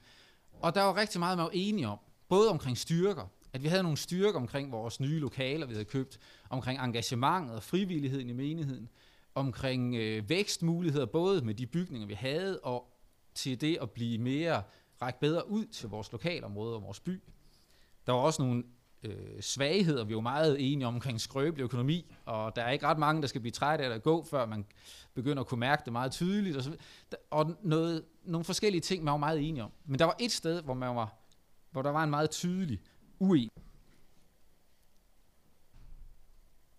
Og 0.52 0.74
der 0.74 0.82
var 0.82 0.96
rigtig 0.96 1.18
meget, 1.18 1.38
man 1.38 1.44
var 1.44 1.50
enige 1.54 1.88
om. 1.88 1.98
Både 2.28 2.50
omkring 2.50 2.78
styrker, 2.78 3.26
at 3.52 3.62
vi 3.62 3.68
havde 3.68 3.82
nogle 3.82 3.98
styrker 3.98 4.38
omkring 4.38 4.72
vores 4.72 5.00
nye 5.00 5.20
lokaler, 5.20 5.66
vi 5.66 5.72
havde 5.72 5.84
købt, 5.84 6.18
omkring 6.50 6.80
engagementet 6.80 7.56
og 7.56 7.62
frivilligheden 7.62 8.28
i 8.28 8.32
menigheden, 8.32 8.88
omkring 9.34 9.94
øh, 9.94 10.28
vækstmuligheder, 10.28 11.06
både 11.06 11.44
med 11.44 11.54
de 11.54 11.66
bygninger, 11.66 12.06
vi 12.06 12.14
havde, 12.14 12.60
og 12.60 12.90
til 13.34 13.60
det 13.60 13.78
at 13.82 13.90
blive 13.90 14.18
mere, 14.18 14.62
række 15.02 15.20
bedre 15.20 15.50
ud 15.50 15.66
til 15.66 15.88
vores 15.88 16.12
lokalområde 16.12 16.74
og 16.74 16.82
vores 16.82 17.00
by. 17.00 17.22
Der 18.06 18.12
var 18.12 18.20
også 18.20 18.42
nogle 18.42 18.64
øh, 19.04 19.42
svagheder. 19.42 20.04
Vi 20.04 20.12
er 20.12 20.16
jo 20.16 20.20
meget 20.20 20.72
enige 20.72 20.86
om 20.86 20.94
omkring 20.94 21.20
skrøbelig 21.20 21.64
økonomi, 21.64 22.14
og 22.24 22.56
der 22.56 22.62
er 22.62 22.70
ikke 22.70 22.86
ret 22.86 22.98
mange, 22.98 23.22
der 23.22 23.28
skal 23.28 23.40
blive 23.40 23.52
træt 23.52 23.80
af 23.80 23.90
at 23.90 24.02
gå, 24.02 24.24
før 24.30 24.46
man 24.46 24.64
begynder 25.14 25.40
at 25.40 25.46
kunne 25.46 25.60
mærke 25.60 25.82
det 25.84 25.92
meget 25.92 26.12
tydeligt. 26.12 26.56
Og, 26.56 26.62
så, 26.62 26.76
og 27.30 27.56
noget, 27.62 28.04
nogle 28.24 28.44
forskellige 28.44 28.80
ting, 28.80 29.04
man 29.04 29.12
var 29.12 29.18
meget 29.18 29.48
enige 29.48 29.64
om. 29.64 29.72
Men 29.84 29.98
der 29.98 30.04
var 30.04 30.16
et 30.20 30.32
sted, 30.32 30.62
hvor, 30.62 30.74
man 30.74 30.96
var, 30.96 31.14
hvor 31.70 31.82
der 31.82 31.90
var 31.90 32.04
en 32.04 32.10
meget 32.10 32.30
tydelig 32.30 32.80
uenighed. 33.18 33.50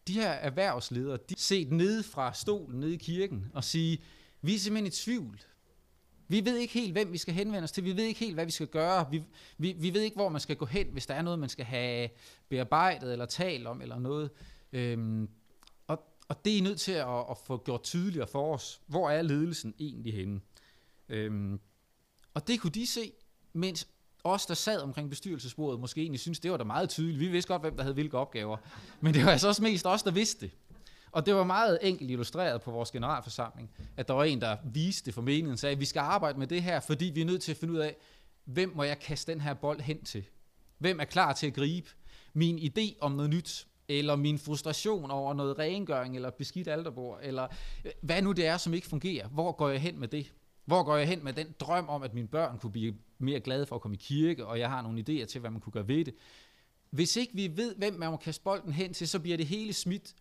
De 0.08 0.14
her 0.14 0.30
erhvervsledere, 0.30 1.18
de 1.30 1.36
set 1.38 1.72
ned 1.72 2.04
fra 2.04 2.34
stolen 2.34 2.80
nede 2.80 2.94
i 2.94 2.98
kirken 2.98 3.52
og 3.54 3.64
sige, 3.64 4.04
vi 4.42 4.56
er 4.56 4.60
simpelthen 4.60 4.88
i 4.88 4.90
tvivl. 4.90 5.40
Vi 6.28 6.46
ved 6.46 6.58
ikke 6.58 6.74
helt, 6.74 6.92
hvem 6.92 7.12
vi 7.12 7.18
skal 7.18 7.34
henvende 7.34 7.64
os 7.64 7.72
til. 7.72 7.84
Vi 7.84 7.98
ved 7.98 8.04
ikke 8.04 8.20
helt, 8.20 8.34
hvad 8.34 8.46
vi 8.46 8.52
skal 8.52 8.68
gøre. 8.68 9.08
Vi, 9.12 9.24
vi, 9.58 9.76
vi 9.80 9.94
ved 9.94 10.02
ikke, 10.02 10.16
hvor 10.16 10.30
man 10.30 10.42
skal 10.42 10.56
gå 10.56 10.66
hen, 10.66 10.88
hvis 10.92 11.06
der 11.06 11.14
er 11.14 11.22
noget, 11.22 11.40
man 11.40 11.50
skal 11.50 11.66
have 11.66 12.10
bearbejdet 12.50 13.12
eller 13.12 13.26
talt 13.26 13.68
om 13.68 13.82
eller 13.82 14.00
noget. 14.00 14.30
Øhm, 14.74 15.30
og, 15.88 16.04
og 16.28 16.46
det 16.46 16.54
er 16.54 16.58
I 16.58 16.62
nødt 16.62 16.80
til 16.80 16.92
at, 16.92 17.20
at 17.30 17.38
få 17.46 17.64
gjort 17.66 17.84
tydeligere 17.84 18.28
for 18.28 18.54
os. 18.54 18.82
Hvor 18.88 19.10
er 19.10 19.22
ledelsen 19.22 19.74
egentlig 19.80 20.14
henne? 20.14 20.40
Øhm, 21.10 21.60
og 22.34 22.48
det 22.48 22.60
kunne 22.60 22.72
de 22.72 22.88
se, 22.88 23.12
mens 23.54 23.88
os, 24.24 24.46
der 24.46 24.54
sad 24.54 24.82
omkring 24.82 25.10
bestyrelsesbordet, 25.10 25.80
måske 25.80 26.02
egentlig 26.02 26.20
synes, 26.20 26.40
det 26.40 26.52
var 26.52 26.58
da 26.58 26.64
meget 26.64 26.90
tydeligt. 26.90 27.20
Vi 27.20 27.28
vidste 27.28 27.48
godt, 27.54 27.62
hvem 27.62 27.76
der 27.76 27.84
havde 27.84 27.94
hvilke 27.94 28.18
opgaver. 28.18 28.58
Men 29.02 29.14
det 29.14 29.26
var 29.26 29.32
altså 29.32 29.48
også 29.48 29.64
mest 29.64 29.86
os, 29.86 30.04
der 30.04 30.12
vidste 30.12 30.46
det. 30.46 30.52
Og 31.16 31.26
det 31.26 31.36
var 31.36 31.44
meget 31.44 31.80
enkelt 31.82 32.12
illustreret 32.12 32.62
på 32.62 32.72
vores 32.72 32.92
generalforsamling, 32.92 33.72
at 33.98 34.08
der 34.08 34.14
var 34.14 34.24
en, 34.24 34.42
der 34.42 34.58
viste 34.64 35.06
det 35.06 35.14
for 35.14 35.22
meningen, 35.22 35.58
sagde, 35.58 35.74
at 35.74 35.80
vi 35.80 35.86
skal 35.86 36.00
arbejde 36.00 36.40
med 36.40 36.48
det 36.48 36.64
her, 36.64 36.80
fordi 36.80 37.06
vi 37.06 37.22
er 37.22 37.26
nødt 37.26 37.42
til 37.42 37.52
at 37.52 37.58
finde 37.58 37.74
ud 37.74 37.80
af, 37.80 37.96
hvem 38.46 38.72
må 38.76 38.84
jeg 38.84 39.00
kaste 39.00 39.32
den 39.32 39.42
her 39.42 39.54
bold 39.54 39.82
hen 39.82 40.04
til? 40.04 40.24
Hvem 40.78 41.00
er 41.00 41.04
klar 41.06 41.34
til 41.34 41.48
at 41.48 41.54
gribe 41.54 41.90
min 42.34 42.58
idé 42.58 42.98
om 43.02 43.12
noget 43.12 43.30
nyt? 43.30 43.68
Eller 43.88 44.16
min 44.16 44.40
frustration 44.40 45.12
over 45.12 45.34
noget 45.34 45.60
rengøring, 45.60 46.16
eller 46.16 46.30
beskidt 46.30 46.68
alterbord, 46.68 47.20
eller 47.24 47.48
øh, 47.86 47.92
hvad 48.02 48.22
nu 48.22 48.32
det 48.32 48.48
er, 48.48 48.58
som 48.58 48.74
ikke 48.74 48.88
fungerer. 48.88 49.28
Hvor 49.28 49.52
går 49.52 49.70
jeg 49.70 49.82
hen 49.82 50.00
med 50.00 50.08
det? 50.08 50.34
Hvor 50.66 50.84
går 50.84 50.98
jeg 50.98 51.08
hen 51.08 51.24
med 51.24 51.34
den 51.34 51.48
drøm 51.60 51.90
om, 51.90 52.04
at 52.04 52.14
mine 52.14 52.28
børn 52.28 52.60
kunne 52.60 52.72
blive 52.72 52.96
mere 53.18 53.40
glade 53.40 53.66
for 53.66 53.76
at 53.76 53.82
komme 53.82 53.96
i 53.96 54.02
kirke, 54.04 54.46
og 54.46 54.60
jeg 54.60 54.70
har 54.70 54.82
nogle 54.82 55.00
idéer 55.10 55.26
til, 55.26 55.42
hvad 55.42 55.52
man 55.52 55.62
kunne 55.62 55.74
gøre 55.74 55.88
ved 55.88 56.06
det? 56.06 56.14
Hvis 56.90 57.16
ikke 57.16 57.34
vi 57.34 57.58
ved, 57.58 57.76
hvem 57.76 57.94
man 57.94 58.12
må 58.12 58.18
kaste 58.18 58.44
bolden 58.44 58.74
hen 58.74 58.94
til, 58.94 59.08
så 59.08 59.20
bliver 59.20 59.38
det 59.38 59.46
hele 59.46 59.74
smidt 59.74 60.14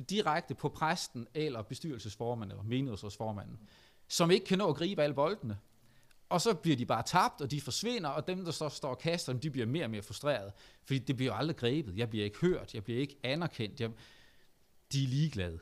direkte 0.00 0.54
på 0.54 0.68
præsten 0.68 1.26
eller 1.34 1.62
bestyrelsesformanden 1.62 2.58
eller 2.58 2.68
menighedsrådsformanden, 2.68 3.58
som 4.08 4.30
ikke 4.30 4.46
kan 4.46 4.58
nå 4.58 4.68
at 4.68 4.76
gribe 4.76 5.02
alle 5.02 5.14
boldene. 5.14 5.58
Og 6.28 6.40
så 6.40 6.54
bliver 6.54 6.76
de 6.76 6.86
bare 6.86 7.02
tabt, 7.02 7.40
og 7.40 7.50
de 7.50 7.60
forsvinder, 7.60 8.08
og 8.08 8.26
dem, 8.26 8.44
der 8.44 8.52
så 8.52 8.68
står 8.68 8.88
og 8.88 8.98
kaster 8.98 9.32
dem, 9.32 9.40
de 9.40 9.50
bliver 9.50 9.66
mere 9.66 9.84
og 9.84 9.90
mere 9.90 10.02
frustreret. 10.02 10.52
Fordi 10.84 10.98
det 10.98 11.16
bliver 11.16 11.32
aldrig 11.32 11.56
grebet. 11.56 11.96
Jeg 11.96 12.10
bliver 12.10 12.24
ikke 12.24 12.38
hørt, 12.38 12.74
jeg 12.74 12.84
bliver 12.84 13.00
ikke 13.00 13.16
anerkendt. 13.22 13.80
Jeg, 13.80 13.90
de 14.92 15.04
er 15.04 15.08
ligeglade. 15.08 15.58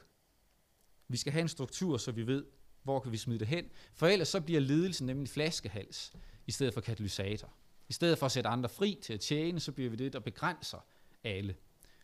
Vi 1.09 1.16
skal 1.16 1.33
have 1.33 1.42
en 1.42 1.49
struktur, 1.49 1.97
så 1.97 2.12
vi 2.12 2.26
ved, 2.26 2.45
hvor 2.83 3.00
kan 3.00 3.12
vi 3.12 3.16
smide 3.16 3.38
det 3.38 3.49
hen. 3.49 3.64
For 3.95 4.07
ellers 4.07 4.28
så 4.28 4.40
bliver 4.40 4.61
ledelsen 4.61 5.07
nemlig 5.07 5.28
flaskehals, 5.28 6.12
i 6.47 6.52
stedet 6.52 6.75
for 6.75 6.80
katalysator. 6.80 7.52
I 7.88 7.92
stedet 7.92 8.18
for 8.18 8.26
at 8.26 8.33
sætte 8.33 8.49
andre 8.49 8.68
fri 8.68 8.99
til 9.02 9.12
at 9.12 9.21
tjene, 9.21 9.61
så 9.61 9.73
bliver 9.73 9.90
vi 9.90 9.97
det, 9.97 10.12
der 10.12 10.21
begrænser 10.21 10.87
alle. 11.25 11.57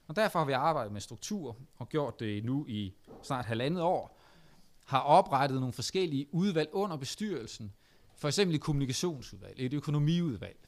Og 0.07 0.17
derfor 0.17 0.39
har 0.39 0.47
vi 0.47 0.53
arbejdet 0.53 0.93
med 0.93 1.01
struktur 1.01 1.57
og 1.77 1.89
gjort 1.89 2.21
det 2.21 2.45
nu 2.45 2.67
i 2.69 2.95
snart 3.23 3.45
halvandet 3.45 3.83
år. 3.83 4.21
har 4.85 5.01
oprettet 5.01 5.59
nogle 5.59 5.73
forskellige 5.73 6.27
udvalg 6.35 6.71
under 6.73 6.97
bestyrelsen, 6.97 7.73
for 8.17 8.29
eksempel 8.29 8.55
et 8.55 8.61
kommunikationsudvalg, 8.61 9.55
et 9.57 9.73
økonomiudvalg, 9.73 10.59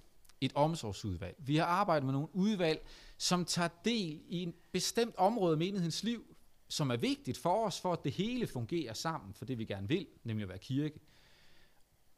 et 0.41 0.53
omsorgsudvalg. 0.55 1.37
Vi 1.39 1.57
har 1.57 1.65
arbejdet 1.65 2.05
med 2.05 2.13
nogle 2.13 2.29
udvalg, 2.33 2.87
som 3.19 3.45
tager 3.45 3.69
del 3.85 4.21
i 4.29 4.43
en 4.43 4.55
bestemt 4.73 5.15
område 5.17 5.53
af 5.53 5.59
menighedens 5.59 6.05
liv, 6.05 6.37
som 6.69 6.91
er 6.91 6.97
vigtigt 6.97 7.39
for 7.39 7.67
os, 7.67 7.81
for 7.81 7.93
at 7.93 8.05
det 8.05 8.13
hele 8.13 8.47
fungerer 8.47 8.93
sammen, 8.93 9.35
for 9.35 9.45
det 9.45 9.59
vi 9.59 9.65
gerne 9.65 9.89
vil, 9.89 10.07
nemlig 10.25 10.43
at 10.43 10.49
være 10.49 10.59
kirke. 10.59 11.01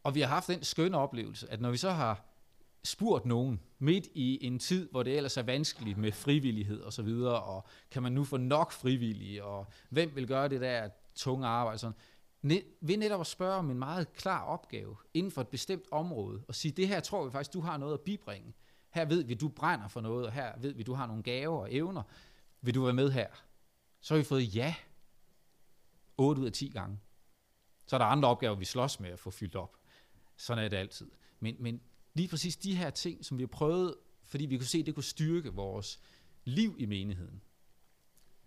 Og 0.02 0.14
vi 0.14 0.20
har 0.20 0.28
haft 0.28 0.48
den 0.48 0.62
skønne 0.64 0.98
oplevelse, 0.98 1.50
at 1.50 1.60
når 1.60 1.70
vi 1.70 1.76
så 1.76 1.90
har 1.90 2.24
spurgt 2.84 3.26
nogen 3.26 3.60
midt 3.78 4.08
i 4.14 4.46
en 4.46 4.58
tid, 4.58 4.90
hvor 4.90 5.02
det 5.02 5.16
ellers 5.16 5.36
er 5.36 5.42
vanskeligt 5.42 5.98
med 5.98 6.12
frivillighed 6.12 6.80
og 6.80 6.92
så 6.92 7.02
videre, 7.02 7.42
og 7.42 7.66
kan 7.90 8.02
man 8.02 8.12
nu 8.12 8.24
få 8.24 8.36
nok 8.36 8.72
frivillige, 8.72 9.44
og 9.44 9.66
hvem 9.90 10.12
vil 10.14 10.26
gøre 10.26 10.48
det 10.48 10.60
der 10.60 10.88
tunge 11.14 11.46
arbejde, 11.46 11.78
sådan, 11.78 11.96
ved 12.80 12.96
netop 12.96 13.20
at 13.20 13.26
spørge 13.26 13.54
om 13.54 13.70
en 13.70 13.78
meget 13.78 14.12
klar 14.12 14.44
opgave 14.44 14.96
inden 15.14 15.32
for 15.32 15.40
et 15.40 15.48
bestemt 15.48 15.84
område, 15.90 16.44
og 16.48 16.54
sige, 16.54 16.72
det 16.72 16.88
her 16.88 17.00
tror 17.00 17.24
vi 17.24 17.30
faktisk, 17.30 17.52
du 17.52 17.60
har 17.60 17.76
noget 17.76 17.94
at 17.94 18.00
bibringe. 18.00 18.54
Her 18.90 19.04
ved 19.04 19.24
vi, 19.24 19.34
du 19.34 19.48
brænder 19.48 19.88
for 19.88 20.00
noget, 20.00 20.26
og 20.26 20.32
her 20.32 20.52
ved 20.58 20.72
vi, 20.72 20.82
du 20.82 20.94
har 20.94 21.06
nogle 21.06 21.22
gaver 21.22 21.58
og 21.58 21.74
evner. 21.74 22.02
Vil 22.60 22.74
du 22.74 22.84
være 22.84 22.94
med 22.94 23.10
her? 23.10 23.26
Så 24.00 24.14
har 24.14 24.18
vi 24.18 24.24
fået 24.24 24.56
ja 24.56 24.74
8 26.16 26.40
ud 26.40 26.46
af 26.46 26.52
10 26.52 26.68
gange. 26.68 26.98
Så 27.86 27.96
er 27.96 27.98
der 27.98 28.06
andre 28.06 28.28
opgaver, 28.28 28.54
vi 28.54 28.64
slås 28.64 29.00
med 29.00 29.10
at 29.10 29.18
få 29.18 29.30
fyldt 29.30 29.56
op. 29.56 29.76
Sådan 30.36 30.64
er 30.64 30.68
det 30.68 30.76
altid. 30.76 31.10
Men, 31.40 31.56
men 31.58 31.80
lige 32.18 32.28
præcis 32.28 32.56
de 32.56 32.76
her 32.76 32.90
ting, 32.90 33.24
som 33.24 33.38
vi 33.38 33.42
har 33.42 33.48
prøvet, 33.48 33.94
fordi 34.24 34.46
vi 34.46 34.56
kunne 34.56 34.66
se, 34.66 34.78
at 34.78 34.86
det 34.86 34.94
kunne 34.94 35.04
styrke 35.04 35.52
vores 35.52 36.00
liv 36.44 36.76
i 36.78 36.86
menigheden. 36.86 37.42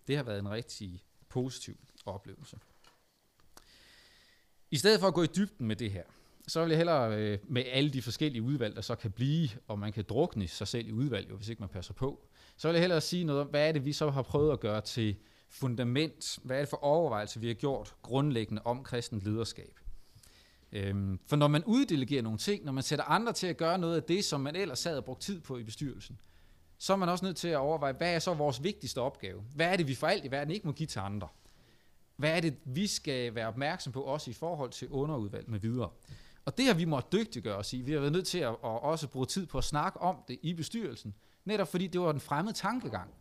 Det 0.08 0.18
har 0.18 0.24
været 0.24 0.40
en 0.40 0.50
rigtig 0.50 1.04
positiv 1.30 1.78
oplevelse. 2.06 2.60
I 4.72 4.78
stedet 4.78 5.00
for 5.00 5.08
at 5.08 5.14
gå 5.14 5.24
i 5.24 5.28
dybden 5.28 5.68
med 5.68 5.76
det 5.76 5.92
her, 5.92 6.04
så 6.48 6.62
vil 6.62 6.70
jeg 6.70 6.78
hellere 6.78 7.18
øh, 7.18 7.40
med 7.48 7.64
alle 7.66 7.90
de 7.90 8.02
forskellige 8.02 8.42
udvalg, 8.42 8.76
der 8.76 8.82
så 8.82 8.96
kan 8.96 9.12
blive, 9.12 9.50
og 9.68 9.80
man 9.80 9.94
kan 9.94 10.06
drukne 10.10 10.48
sig 10.48 10.68
selv 10.68 10.88
i 10.88 10.92
udvalg, 10.92 11.30
jo, 11.30 11.36
hvis 11.36 11.50
ikke 11.50 11.60
man 11.60 11.70
passer 11.70 11.94
på, 11.94 12.28
så 12.58 12.68
vil 12.68 12.74
jeg 12.74 12.82
hellere 12.82 13.02
sige 13.02 13.24
noget 13.24 13.42
om, 13.42 13.48
hvad 13.48 13.68
er 13.68 13.72
det, 13.72 13.86
vi 13.86 13.94
så 13.94 14.10
har 14.10 14.22
prøvet 14.22 14.52
at 14.52 14.60
gøre 14.60 14.82
til 14.82 15.16
fundament, 15.50 16.40
hvad 16.44 16.58
er 16.58 16.62
det 16.62 16.70
for 16.70 16.78
overvejelser, 16.78 17.40
vi 17.40 17.48
har 17.48 17.54
gjort 17.54 17.96
grundlæggende 18.02 18.62
om 18.66 18.84
kristent 18.84 19.24
lederskab. 19.24 19.80
Øhm, 20.72 21.20
for 21.26 21.36
når 21.36 21.48
man 21.48 21.64
uddelegerer 21.64 22.22
nogle 22.22 22.38
ting, 22.38 22.66
når 22.66 22.72
man 22.72 22.84
sætter 22.84 23.06
andre 23.06 23.34
til 23.34 23.48
at 23.48 23.58
gøre 23.58 23.78
noget 23.78 23.96
af 23.96 24.04
det, 24.04 24.26
som 24.26 24.42
man 24.42 24.56
ellers 24.56 24.80
sad 24.80 24.98
og 24.98 25.06
brugt 25.06 25.22
tid 25.22 25.40
på 25.40 25.58
i 25.58 25.64
bestyrelsen, 25.64 26.20
så 26.78 26.94
er 26.94 26.98
man 26.98 27.10
også 27.10 27.26
nødt 27.26 27.38
til 27.38 27.48
at 27.48 27.58
overveje, 27.58 27.94
hvad 27.94 28.16
er 28.16 28.20
så 28.20 28.34
vores 28.34 28.64
vigtigste 28.64 29.02
opgave? 29.02 29.44
Hvad 29.56 29.68
er 29.68 29.78
det, 29.78 29.88
vi 29.88 29.96
for 29.96 30.08
alt 30.08 30.26
i 30.26 30.32
verden 30.32 30.54
ikke 30.54 30.68
må 30.68 30.74
give 30.74 30.88
til 30.88 31.00
andre? 31.00 31.28
Hvad 32.16 32.36
er 32.38 32.40
det, 32.40 32.58
vi 32.66 32.88
skal 32.88 33.36
være 33.36 33.48
opmærksom 33.48 33.94
på, 33.94 34.02
også 34.02 34.30
i 34.30 34.34
forhold 34.34 34.70
til 34.70 34.88
underudvalg 34.90 35.50
med 35.50 35.60
videre? 35.60 35.90
Og 36.46 36.58
det 36.58 36.66
har 36.66 36.74
vi 36.74 36.86
måttet 36.86 37.12
dygtiggøre 37.12 37.56
os 37.56 37.74
i. 37.74 37.82
Vi 37.82 37.92
har 37.92 38.00
været 38.00 38.12
nødt 38.12 38.28
til 38.28 38.38
at, 38.38 38.50
at 38.50 38.58
også 38.62 39.08
bruge 39.08 39.26
tid 39.26 39.46
på 39.46 39.58
at 39.58 39.64
snakke 39.64 40.02
om 40.02 40.18
det 40.28 40.40
i 40.42 40.54
bestyrelsen, 40.54 41.16
netop 41.46 41.68
fordi 41.68 41.88
det 41.88 42.02
var 42.02 42.12
den 42.12 42.22
fremmede 42.22 42.56
tankegang. 42.56 43.14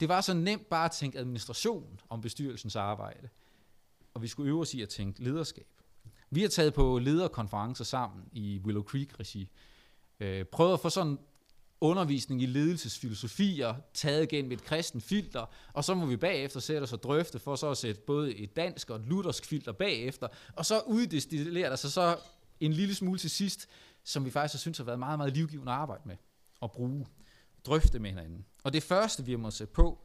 Det 0.00 0.08
var 0.08 0.20
så 0.20 0.34
nemt 0.34 0.68
bare 0.68 0.84
at 0.84 0.90
tænke 0.90 1.18
administration 1.18 2.00
om 2.08 2.20
bestyrelsens 2.20 2.76
arbejde, 2.76 3.28
og 4.14 4.22
vi 4.22 4.28
skulle 4.28 4.48
øve 4.50 4.60
os 4.60 4.74
i 4.74 4.82
at 4.82 4.88
tænke 4.88 5.22
lederskab. 5.22 5.66
Vi 6.34 6.42
har 6.42 6.48
taget 6.48 6.74
på 6.74 6.98
lederkonferencer 6.98 7.84
sammen 7.84 8.24
i 8.32 8.60
Willow 8.64 8.82
Creek-regi, 8.82 9.48
øh, 10.20 10.44
prøvet 10.44 10.72
at 10.72 10.80
få 10.80 10.88
sådan 10.88 11.18
undervisning 11.80 12.42
i 12.42 12.46
ledelsesfilosofier, 12.46 13.74
taget 13.94 14.28
gennem 14.28 14.52
et 14.52 14.64
kristen 14.64 15.00
filter, 15.00 15.46
og 15.72 15.84
så 15.84 15.94
må 15.94 16.06
vi 16.06 16.16
bagefter 16.16 16.60
sætte 16.60 16.84
os 16.84 16.92
og 16.92 17.02
drøfte, 17.02 17.38
for 17.38 17.56
så 17.56 17.70
at 17.70 17.76
sætte 17.76 18.00
både 18.00 18.34
et 18.34 18.56
dansk 18.56 18.90
og 18.90 18.96
et 18.96 19.06
luthersk 19.06 19.46
filter 19.46 19.72
bagefter, 19.72 20.28
og 20.56 20.66
så 20.66 20.80
uddestillerer 20.80 21.68
der 21.68 21.76
sig 21.76 21.92
så 21.92 22.18
en 22.60 22.72
lille 22.72 22.94
smule 22.94 23.18
til 23.18 23.30
sidst, 23.30 23.68
som 24.04 24.24
vi 24.24 24.30
faktisk 24.30 24.54
har 24.54 24.58
synes 24.58 24.78
har 24.78 24.84
været 24.84 24.98
meget, 24.98 25.18
meget 25.18 25.32
livgivende 25.32 25.72
at 25.72 25.78
arbejde 25.78 26.02
med 26.06 26.16
og 26.60 26.72
bruge, 26.72 27.06
drøfte 27.66 27.98
med 27.98 28.10
hinanden. 28.10 28.44
Og 28.64 28.72
det 28.72 28.82
første, 28.82 29.24
vi 29.24 29.36
må 29.36 29.50
sætte 29.50 29.72
på, 29.72 30.04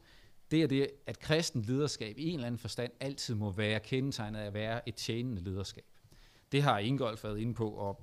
det 0.50 0.62
er 0.62 0.66
det, 0.66 0.90
at 1.06 1.18
kristen 1.20 1.62
lederskab 1.62 2.18
i 2.18 2.28
en 2.28 2.34
eller 2.34 2.46
anden 2.46 2.58
forstand 2.58 2.92
altid 3.00 3.34
må 3.34 3.50
være 3.50 3.80
kendetegnet 3.80 4.40
af 4.40 4.46
at 4.46 4.54
være 4.54 4.88
et 4.88 4.94
tjenende 4.94 5.42
lederskab. 5.42 5.84
Det 6.52 6.62
har 6.62 6.78
Ingolf 6.78 7.24
været 7.24 7.38
inde 7.38 7.54
på, 7.54 7.70
og 7.70 8.02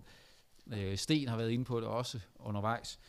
øh, 0.73 0.97
Sten 0.97 1.27
har 1.27 1.37
været 1.37 1.51
inde 1.51 1.65
på 1.65 1.79
det 1.79 1.87
også 1.87 2.19
undervejs. 2.35 2.99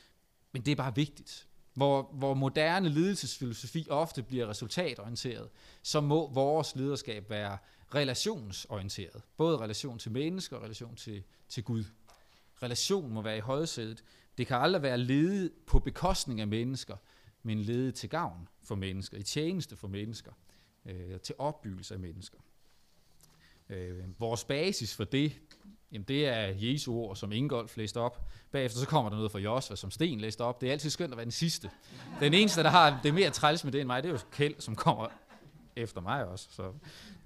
Men 0.52 0.62
det 0.62 0.72
er 0.72 0.76
bare 0.76 0.94
vigtigt. 0.94 1.48
Hvor, 1.74 2.10
hvor 2.12 2.34
moderne 2.34 2.88
ledelsesfilosofi 2.88 3.86
ofte 3.90 4.22
bliver 4.22 4.48
resultatorienteret, 4.48 5.48
så 5.82 6.00
må 6.00 6.32
vores 6.32 6.76
lederskab 6.76 7.30
være 7.30 7.58
relationsorienteret. 7.94 9.22
Både 9.36 9.58
relation 9.58 9.98
til 9.98 10.12
mennesker 10.12 10.56
og 10.56 10.62
relation 10.62 10.96
til, 10.96 11.22
til 11.48 11.64
Gud. 11.64 11.84
Relation 12.62 13.12
må 13.12 13.22
være 13.22 13.36
i 13.36 13.40
højsædet. 13.40 14.04
Det 14.38 14.46
kan 14.46 14.56
aldrig 14.56 14.82
være 14.82 14.98
ledet 14.98 15.52
på 15.66 15.78
bekostning 15.78 16.40
af 16.40 16.46
mennesker, 16.46 16.96
men 17.42 17.60
ledet 17.60 17.94
til 17.94 18.10
gavn 18.10 18.48
for 18.62 18.74
mennesker, 18.74 19.18
i 19.18 19.22
tjeneste 19.22 19.76
for 19.76 19.88
mennesker, 19.88 20.32
øh, 20.84 21.20
til 21.20 21.34
opbyggelse 21.38 21.94
af 21.94 22.00
mennesker. 22.00 22.38
Øh, 23.68 24.04
vores 24.18 24.44
basis 24.44 24.94
for 24.94 25.04
det, 25.04 25.32
jamen 25.92 26.04
det 26.04 26.26
er 26.26 26.46
Jesu 26.46 26.94
ord, 26.94 27.16
som 27.16 27.32
Ingolf 27.32 27.76
læste 27.76 28.00
op. 28.00 28.28
Bagefter 28.52 28.80
så 28.80 28.86
kommer 28.86 29.10
der 29.10 29.16
noget 29.16 29.32
fra 29.32 29.38
Josva, 29.38 29.76
som 29.76 29.90
Sten 29.90 30.20
læste 30.20 30.40
op. 30.40 30.60
Det 30.60 30.66
er 30.66 30.72
altid 30.72 30.90
skønt 30.90 31.12
at 31.12 31.16
være 31.16 31.24
den 31.24 31.32
sidste. 31.32 31.70
Den 32.20 32.34
eneste, 32.34 32.62
der 32.62 32.70
har 32.70 33.00
det 33.02 33.14
mere 33.14 33.30
træls 33.30 33.64
med 33.64 33.72
det 33.72 33.80
end 33.80 33.86
mig, 33.86 34.02
det 34.02 34.08
er 34.08 34.12
jo 34.12 34.18
Kjeld, 34.32 34.60
som 34.60 34.76
kommer 34.76 35.08
efter 35.76 36.00
mig 36.00 36.26
også. 36.26 36.48
Så 36.50 36.72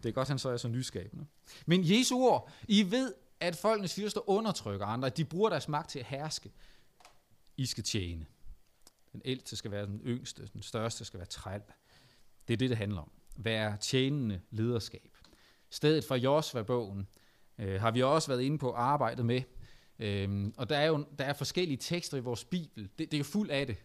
det 0.02 0.08
er 0.08 0.12
godt, 0.12 0.28
han 0.28 0.38
så 0.38 0.48
er 0.48 0.56
så 0.56 0.68
nyskabende. 0.68 1.26
Men 1.66 1.80
Jesu 1.84 2.18
ord, 2.18 2.50
I 2.68 2.90
ved, 2.90 3.14
at 3.40 3.56
folkenes 3.56 3.94
fyrster 3.94 4.30
undertrykker 4.30 4.86
andre, 4.86 5.06
at 5.06 5.16
de 5.16 5.24
bruger 5.24 5.50
deres 5.50 5.68
magt 5.68 5.90
til 5.90 5.98
at 5.98 6.04
herske. 6.04 6.52
I 7.56 7.66
skal 7.66 7.84
tjene. 7.84 8.26
Den 9.12 9.22
ældste 9.24 9.56
skal 9.56 9.70
være 9.70 9.86
den 9.86 10.00
yngste, 10.06 10.48
den 10.52 10.62
største 10.62 11.04
skal 11.04 11.18
være 11.18 11.26
træl. 11.26 11.60
Det 12.48 12.54
er 12.54 12.58
det, 12.58 12.70
det 12.70 12.78
handler 12.78 13.00
om. 13.00 13.10
Være 13.36 13.76
tjenende 13.80 14.40
lederskab. 14.50 15.16
Stedet 15.70 16.04
for 16.04 16.16
Josva-bogen 16.16 17.08
øh, 17.58 17.80
har 17.80 17.90
vi 17.90 18.02
også 18.02 18.28
været 18.28 18.42
inde 18.42 18.58
på 18.58 18.72
arbejdet 18.72 19.26
med. 19.26 19.42
Øhm, 19.98 20.54
og 20.56 20.68
der 20.68 20.76
er 20.76 20.86
jo 20.86 21.04
der 21.18 21.24
er 21.24 21.32
forskellige 21.32 21.76
tekster 21.76 22.16
i 22.16 22.20
vores 22.20 22.44
Bibel. 22.44 22.88
Det, 22.98 23.10
det 23.10 23.14
er 23.14 23.18
jo 23.18 23.24
fuld 23.24 23.50
af 23.50 23.66
det. 23.66 23.76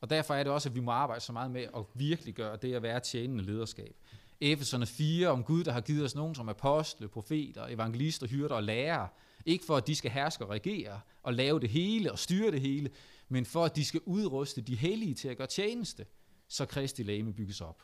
Og 0.00 0.10
derfor 0.10 0.34
er 0.34 0.42
det 0.42 0.52
også, 0.52 0.68
at 0.68 0.74
vi 0.74 0.80
må 0.80 0.90
arbejde 0.90 1.20
så 1.20 1.32
meget 1.32 1.50
med 1.50 1.62
at 1.62 1.84
virkelig 1.94 2.34
gøre 2.34 2.56
det 2.56 2.74
at 2.74 2.82
være 2.82 3.00
tjenende 3.00 3.44
lederskab. 3.44 3.96
Efeserne 4.40 4.86
4 4.86 5.28
om 5.28 5.44
Gud, 5.44 5.64
der 5.64 5.72
har 5.72 5.80
givet 5.80 6.04
os 6.04 6.14
nogen 6.14 6.34
som 6.34 6.48
apostle, 6.48 7.08
profeter, 7.08 7.66
evangelister, 7.66 8.26
hyrder 8.26 8.54
og 8.54 8.62
lærere. 8.62 9.08
Ikke 9.46 9.64
for, 9.64 9.76
at 9.76 9.86
de 9.86 9.94
skal 9.94 10.10
herske 10.10 10.44
og 10.44 10.50
regere 10.50 11.00
og 11.22 11.34
lave 11.34 11.60
det 11.60 11.70
hele 11.70 12.12
og 12.12 12.18
styre 12.18 12.50
det 12.50 12.60
hele, 12.60 12.90
men 13.28 13.46
for, 13.46 13.64
at 13.64 13.76
de 13.76 13.84
skal 13.84 14.00
udruste 14.04 14.60
de 14.60 14.76
hellige 14.76 15.14
til 15.14 15.28
at 15.28 15.36
gøre 15.36 15.46
tjeneste, 15.46 16.06
så 16.48 16.66
Kristi 16.66 17.02
lame 17.02 17.34
bygges 17.34 17.60
op. 17.60 17.82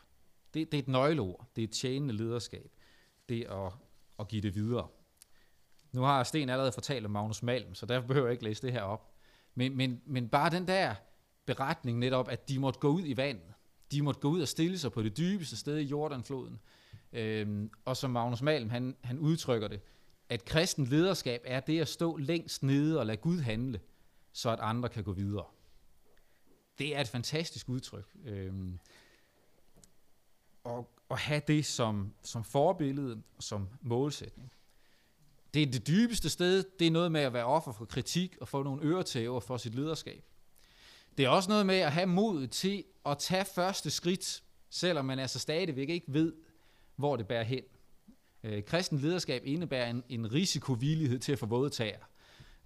Det, 0.54 0.72
det 0.72 0.78
er 0.78 0.82
et 0.82 0.88
nøgleord. 0.88 1.50
Det 1.56 1.62
er 1.62 1.66
et 1.66 1.72
tjenende 1.72 2.14
lederskab. 2.14 2.70
Det 3.28 3.44
at, 3.44 3.72
at 4.18 4.28
give 4.28 4.42
det 4.42 4.54
videre. 4.54 4.88
Nu 5.92 6.02
har 6.02 6.24
Sten 6.24 6.48
allerede 6.48 6.72
fortalt 6.72 7.04
om 7.04 7.10
Magnus 7.10 7.42
Malm, 7.42 7.74
så 7.74 7.86
derfor 7.86 8.08
behøver 8.08 8.26
jeg 8.26 8.32
ikke 8.32 8.44
læse 8.44 8.62
det 8.62 8.72
her 8.72 8.82
op. 8.82 9.14
Men, 9.54 9.76
men, 9.76 10.02
men 10.06 10.28
bare 10.28 10.50
den 10.50 10.68
der 10.68 10.94
beretning 11.46 11.98
netop, 11.98 12.28
at 12.28 12.48
de 12.48 12.58
måtte 12.58 12.80
gå 12.80 12.88
ud 12.88 13.02
i 13.04 13.16
vandet. 13.16 13.54
De 13.92 14.02
måtte 14.02 14.20
gå 14.20 14.28
ud 14.28 14.40
og 14.40 14.48
stille 14.48 14.78
sig 14.78 14.92
på 14.92 15.02
det 15.02 15.16
dybeste 15.16 15.56
sted 15.56 15.78
i 15.78 15.82
Jordanfloden. 15.82 16.60
Øhm, 17.12 17.70
og 17.84 17.96
som 17.96 18.10
Magnus 18.10 18.42
Malm, 18.42 18.70
han, 18.70 18.96
han 19.02 19.18
udtrykker 19.18 19.68
det, 19.68 19.80
at 20.28 20.44
kristen 20.44 20.84
lederskab 20.84 21.42
er 21.44 21.60
det 21.60 21.80
at 21.80 21.88
stå 21.88 22.16
længst 22.16 22.62
nede 22.62 22.98
og 22.98 23.06
lade 23.06 23.16
Gud 23.16 23.38
handle, 23.38 23.80
så 24.32 24.50
at 24.50 24.60
andre 24.60 24.88
kan 24.88 25.04
gå 25.04 25.12
videre. 25.12 25.44
Det 26.78 26.96
er 26.96 27.00
et 27.00 27.08
fantastisk 27.08 27.68
udtryk. 27.68 28.06
Øhm, 28.24 28.78
og 30.64 30.97
at 31.10 31.18
have 31.18 31.42
det 31.48 31.66
som, 31.66 32.12
som 32.22 32.44
forbillede 32.44 33.22
som 33.40 33.68
målsætning. 33.82 34.52
Det 35.54 35.62
er 35.62 35.66
det 35.66 35.86
dybeste 35.86 36.28
sted. 36.28 36.64
Det 36.78 36.86
er 36.86 36.90
noget 36.90 37.12
med 37.12 37.20
at 37.20 37.32
være 37.32 37.44
offer 37.44 37.72
for 37.72 37.84
kritik 37.84 38.36
og 38.40 38.48
få 38.48 38.62
nogle 38.62 38.82
øretæver 38.82 39.40
for 39.40 39.56
sit 39.56 39.74
lederskab. 39.74 40.24
Det 41.18 41.24
er 41.24 41.28
også 41.28 41.48
noget 41.48 41.66
med 41.66 41.74
at 41.74 41.92
have 41.92 42.06
mod 42.06 42.46
til 42.46 42.84
at 43.06 43.18
tage 43.18 43.44
første 43.44 43.90
skridt, 43.90 44.42
selvom 44.70 45.04
man 45.04 45.18
altså 45.18 45.38
stadigvæk 45.38 45.88
ikke 45.88 46.06
ved, 46.12 46.32
hvor 46.96 47.16
det 47.16 47.26
bærer 47.26 47.42
hen. 47.42 47.62
Øh, 48.44 48.64
kristen 48.64 48.98
lederskab 48.98 49.42
indebærer 49.44 49.90
en, 49.90 50.04
en 50.08 50.32
risikovillighed 50.32 51.18
til 51.18 51.32
at 51.32 51.38
få 51.38 51.46
våde 51.46 51.70
tager. 51.70 51.98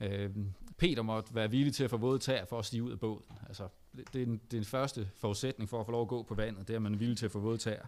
Øh, 0.01 0.31
Peter 0.77 1.03
måtte 1.03 1.35
være 1.35 1.51
villig 1.51 1.75
til 1.75 1.85
at 1.85 1.91
få 1.91 1.97
våde 1.97 2.19
tager 2.19 2.45
for 2.45 2.59
at 2.59 2.65
stige 2.65 2.83
ud 2.83 2.93
af 2.93 3.01
båden. 3.01 3.25
Altså, 3.49 3.69
det, 3.97 4.13
det, 4.13 4.23
er 4.23 4.27
den, 4.27 4.35
det 4.35 4.57
er 4.57 4.61
den 4.61 4.65
første 4.65 5.09
forudsætning 5.15 5.71
for 5.71 5.81
at 5.81 5.87
få 5.87 5.93
lov 5.93 6.03
at 6.03 6.09
gå 6.09 6.23
på 6.23 6.35
vandet, 6.35 6.69
det 6.69 6.75
er, 6.75 6.79
at 6.79 6.83
man 6.83 6.95
er 6.95 6.99
villig 6.99 7.19
til 7.19 7.27
at 7.27 7.33
få 7.33 7.39
våde 7.39 7.59
tager. 7.59 7.87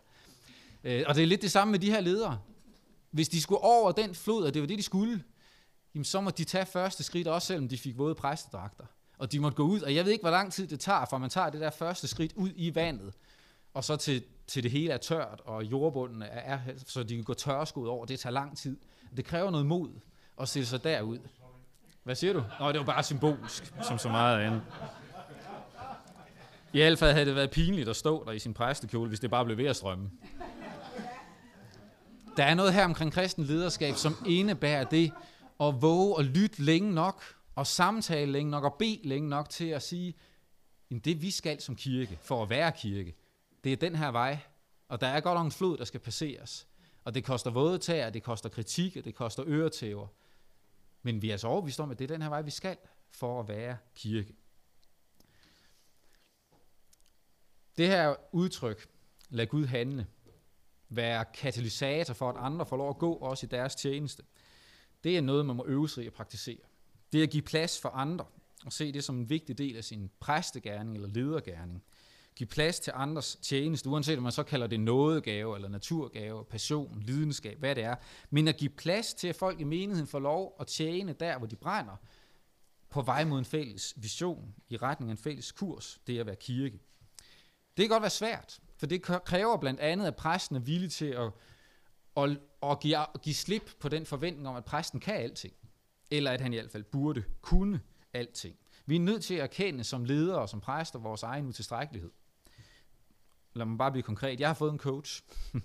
Øh, 0.84 1.04
og 1.06 1.14
det 1.14 1.22
er 1.22 1.26
lidt 1.26 1.42
det 1.42 1.50
samme 1.50 1.70
med 1.70 1.78
de 1.78 1.90
her 1.90 2.00
ledere. 2.00 2.40
Hvis 3.10 3.28
de 3.28 3.40
skulle 3.40 3.60
over 3.60 3.92
den 3.92 4.14
flod, 4.14 4.44
og 4.44 4.54
det 4.54 4.62
var 4.62 4.68
det, 4.68 4.78
de 4.78 4.82
skulle, 4.82 5.24
jamen 5.94 6.04
så 6.04 6.20
må 6.20 6.30
de 6.30 6.44
tage 6.44 6.66
første 6.66 7.02
skridt, 7.02 7.28
også 7.28 7.46
selvom 7.46 7.68
de 7.68 7.78
fik 7.78 7.98
våde 7.98 8.14
præstedragter. 8.14 8.84
Og 9.18 9.32
de 9.32 9.40
måtte 9.40 9.56
gå 9.56 9.62
ud, 9.62 9.80
og 9.80 9.94
jeg 9.94 10.04
ved 10.04 10.12
ikke, 10.12 10.22
hvor 10.22 10.30
lang 10.30 10.52
tid 10.52 10.66
det 10.66 10.80
tager, 10.80 11.04
for 11.10 11.18
man 11.18 11.30
tager 11.30 11.50
det 11.50 11.60
der 11.60 11.70
første 11.70 12.08
skridt 12.08 12.32
ud 12.32 12.50
i 12.56 12.74
vandet. 12.74 13.14
og 13.74 13.84
så 13.84 13.96
til, 13.96 14.24
til 14.46 14.62
det 14.62 14.70
hele 14.70 14.92
er 14.92 14.96
tørt, 14.96 15.40
og 15.44 15.64
jordbunden 15.64 16.22
er, 16.22 16.26
er 16.26 16.58
så 16.86 17.02
de 17.02 17.14
kan 17.14 17.24
gå 17.24 17.34
tørskud 17.34 17.88
over. 17.88 18.06
Det 18.06 18.20
tager 18.20 18.32
lang 18.32 18.58
tid. 18.58 18.76
Det 19.16 19.24
kræver 19.24 19.50
noget 19.50 19.66
mod 19.66 19.90
at 20.40 20.48
stille 20.48 20.66
sig 20.66 20.84
derud. 20.84 21.18
Hvad 22.02 22.14
siger 22.14 22.32
du? 22.32 22.44
Nå, 22.60 22.72
det 22.72 22.78
var 22.78 22.86
bare 22.86 23.02
symbolsk, 23.02 23.74
som 23.82 23.98
så 23.98 24.08
meget 24.08 24.40
andet. 24.40 24.62
I 26.72 26.78
hvert 26.78 26.98
fald 26.98 27.12
havde 27.12 27.26
det 27.26 27.34
været 27.34 27.50
pinligt 27.50 27.88
at 27.88 27.96
stå 27.96 28.24
der 28.24 28.32
i 28.32 28.38
sin 28.38 28.54
præstekjole, 28.54 29.08
hvis 29.08 29.20
det 29.20 29.30
bare 29.30 29.44
blev 29.44 29.56
ved 29.56 29.66
at 29.66 29.76
strømme. 29.76 30.10
Der 32.36 32.44
er 32.44 32.54
noget 32.54 32.74
her 32.74 32.84
omkring 32.84 33.12
kristen 33.12 33.44
lederskab, 33.44 33.94
som 33.94 34.14
indebærer 34.26 34.84
det 34.84 35.12
at 35.60 35.82
våge 35.82 36.16
og 36.16 36.24
lytte 36.24 36.62
længe 36.62 36.94
nok, 36.94 37.22
og 37.54 37.66
samtale 37.66 38.32
længe 38.32 38.50
nok, 38.50 38.64
og 38.64 38.74
bede 38.78 39.00
længe 39.04 39.28
nok 39.28 39.48
til 39.48 39.68
at 39.68 39.82
sige, 39.82 40.14
at 40.90 41.04
det 41.04 41.22
vi 41.22 41.30
skal 41.30 41.60
som 41.60 41.76
kirke, 41.76 42.18
for 42.22 42.42
at 42.42 42.50
være 42.50 42.72
kirke, 42.72 43.14
det 43.64 43.72
er 43.72 43.76
den 43.76 43.96
her 43.96 44.10
vej, 44.10 44.38
og 44.88 45.00
der 45.00 45.06
er 45.06 45.20
godt 45.20 45.36
nok 45.36 45.44
en 45.44 45.52
flod, 45.52 45.76
der 45.76 45.84
skal 45.84 46.00
passeres. 46.00 46.66
Og 47.04 47.14
det 47.14 47.24
koster 47.24 47.50
våde 47.50 47.78
tager, 47.78 48.10
det 48.10 48.22
koster 48.22 48.48
kritik, 48.48 48.96
og 48.96 49.04
det 49.04 49.14
koster 49.14 49.44
øretæver. 49.46 50.06
Men 51.02 51.22
vi 51.22 51.30
er 51.30 51.36
så 51.36 51.48
overbevist 51.48 51.80
om, 51.80 51.90
at 51.90 51.98
det 51.98 52.04
er 52.04 52.14
den 52.14 52.22
her 52.22 52.28
vej, 52.28 52.42
vi 52.42 52.50
skal 52.50 52.76
for 53.10 53.40
at 53.40 53.48
være 53.48 53.76
kirke. 53.94 54.34
Det 57.76 57.88
her 57.88 58.14
udtryk, 58.32 58.88
lad 59.30 59.46
Gud 59.46 59.66
handle, 59.66 60.06
være 60.88 61.24
katalysator 61.34 62.14
for, 62.14 62.30
at 62.30 62.36
andre 62.38 62.66
får 62.66 62.76
lov 62.76 62.90
at 62.90 62.98
gå 62.98 63.12
også 63.12 63.46
i 63.46 63.48
deres 63.48 63.74
tjeneste, 63.74 64.22
det 65.04 65.16
er 65.16 65.20
noget, 65.20 65.46
man 65.46 65.56
må 65.56 65.64
øve 65.66 65.88
sig 65.88 66.04
i 66.04 66.06
at 66.06 66.12
praktisere. 66.12 66.58
Det 67.12 67.18
er 67.18 67.22
at 67.22 67.30
give 67.30 67.42
plads 67.42 67.80
for 67.80 67.88
andre, 67.88 68.24
og 68.64 68.72
se 68.72 68.92
det 68.92 69.04
som 69.04 69.16
en 69.16 69.30
vigtig 69.30 69.58
del 69.58 69.76
af 69.76 69.84
sin 69.84 70.10
præstegærning 70.20 70.96
eller 70.96 71.08
ledergærning. 71.08 71.82
Give 72.36 72.46
plads 72.46 72.80
til 72.80 72.92
andres 72.94 73.36
tjeneste, 73.36 73.88
uanset 73.88 74.16
om 74.16 74.22
man 74.22 74.32
så 74.32 74.42
kalder 74.42 74.66
det 74.66 74.80
nådegave, 74.80 75.56
eller 75.56 75.68
naturgave, 75.68 76.44
passion, 76.44 77.02
lidenskab, 77.02 77.58
hvad 77.58 77.74
det 77.74 77.84
er. 77.84 77.94
Men 78.30 78.48
at 78.48 78.56
give 78.56 78.70
plads 78.70 79.14
til, 79.14 79.28
at 79.28 79.36
folk 79.36 79.60
i 79.60 79.64
menigheden 79.64 80.06
får 80.06 80.18
lov 80.18 80.56
at 80.60 80.66
tjene 80.66 81.12
der, 81.12 81.38
hvor 81.38 81.46
de 81.46 81.56
brænder, 81.56 81.96
på 82.90 83.02
vej 83.02 83.24
mod 83.24 83.38
en 83.38 83.44
fælles 83.44 83.94
vision, 83.96 84.54
i 84.68 84.76
retning 84.76 85.10
af 85.10 85.14
en 85.14 85.18
fælles 85.18 85.52
kurs, 85.52 86.00
det 86.06 86.16
er 86.16 86.20
at 86.20 86.26
være 86.26 86.36
kirke. 86.36 86.78
Det 87.76 87.82
kan 87.82 87.88
godt 87.88 88.02
være 88.02 88.10
svært, 88.10 88.60
for 88.76 88.86
det 88.86 89.02
kræver 89.02 89.56
blandt 89.56 89.80
andet, 89.80 90.06
at 90.06 90.16
præsten 90.16 90.56
er 90.56 90.60
villig 90.60 90.92
til 90.92 91.06
at, 91.06 91.32
at, 92.16 92.38
at, 92.62 92.80
give, 92.80 92.96
at 92.96 93.22
give 93.22 93.34
slip 93.34 93.70
på 93.80 93.88
den 93.88 94.06
forventning 94.06 94.48
om, 94.48 94.56
at 94.56 94.64
præsten 94.64 95.00
kan 95.00 95.14
alting. 95.14 95.54
Eller 96.10 96.30
at 96.30 96.40
han 96.40 96.52
i 96.52 96.56
hvert 96.56 96.70
fald 96.70 96.84
burde 96.84 97.24
kunne 97.40 97.80
alting. 98.12 98.56
Vi 98.86 98.96
er 98.96 99.00
nødt 99.00 99.24
til 99.24 99.34
at 99.34 99.40
erkende 99.40 99.84
som 99.84 100.04
ledere 100.04 100.38
og 100.38 100.48
som 100.48 100.60
præster 100.60 100.98
vores 100.98 101.22
egen 101.22 101.46
utilstrækkelighed. 101.46 102.10
Lad 103.54 103.66
mig 103.66 103.78
bare 103.78 103.90
blive 103.90 104.02
konkret. 104.02 104.40
Jeg 104.40 104.48
har 104.48 104.54
fået 104.54 104.72
en 104.72 104.78
coach. 104.78 105.22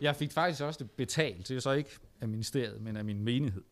jeg 0.00 0.16
fik 0.16 0.32
faktisk 0.32 0.62
også 0.62 0.84
det 0.84 0.90
betalt. 0.90 1.48
Det 1.48 1.56
er 1.56 1.60
så 1.60 1.72
ikke 1.72 1.90
af 2.20 2.28
ministeriet, 2.28 2.80
men 2.80 2.96
af 2.96 3.04
min 3.04 3.22
menighed. 3.22 3.64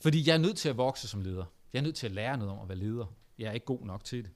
Fordi 0.00 0.28
jeg 0.28 0.34
er 0.34 0.38
nødt 0.38 0.56
til 0.56 0.68
at 0.68 0.76
vokse 0.76 1.08
som 1.08 1.20
leder. 1.20 1.44
Jeg 1.72 1.78
er 1.78 1.82
nødt 1.82 1.96
til 1.96 2.06
at 2.06 2.12
lære 2.12 2.38
noget 2.38 2.52
om 2.52 2.60
at 2.60 2.68
være 2.68 2.78
leder. 2.78 3.06
Jeg 3.38 3.48
er 3.48 3.52
ikke 3.52 3.66
god 3.66 3.86
nok 3.86 4.04
til 4.04 4.24
det. 4.24 4.32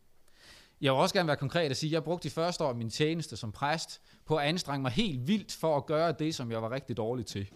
Jeg 0.80 0.92
vil 0.92 1.00
også 1.00 1.14
gerne 1.14 1.26
være 1.26 1.36
konkret 1.36 1.70
og 1.70 1.76
sige, 1.76 1.88
at 1.88 1.92
jeg 1.92 2.04
brugte 2.04 2.28
de 2.28 2.34
første 2.34 2.64
år 2.64 2.68
af 2.68 2.74
min 2.74 2.90
tjeneste 2.90 3.36
som 3.36 3.52
præst 3.52 4.00
på 4.24 4.36
at 4.36 4.46
anstrenge 4.46 4.82
mig 4.82 4.92
helt 4.92 5.28
vildt 5.28 5.52
for 5.52 5.76
at 5.76 5.86
gøre 5.86 6.12
det, 6.12 6.34
som 6.34 6.50
jeg 6.50 6.62
var 6.62 6.70
rigtig 6.70 6.96
dårlig 6.96 7.26
til. 7.26 7.50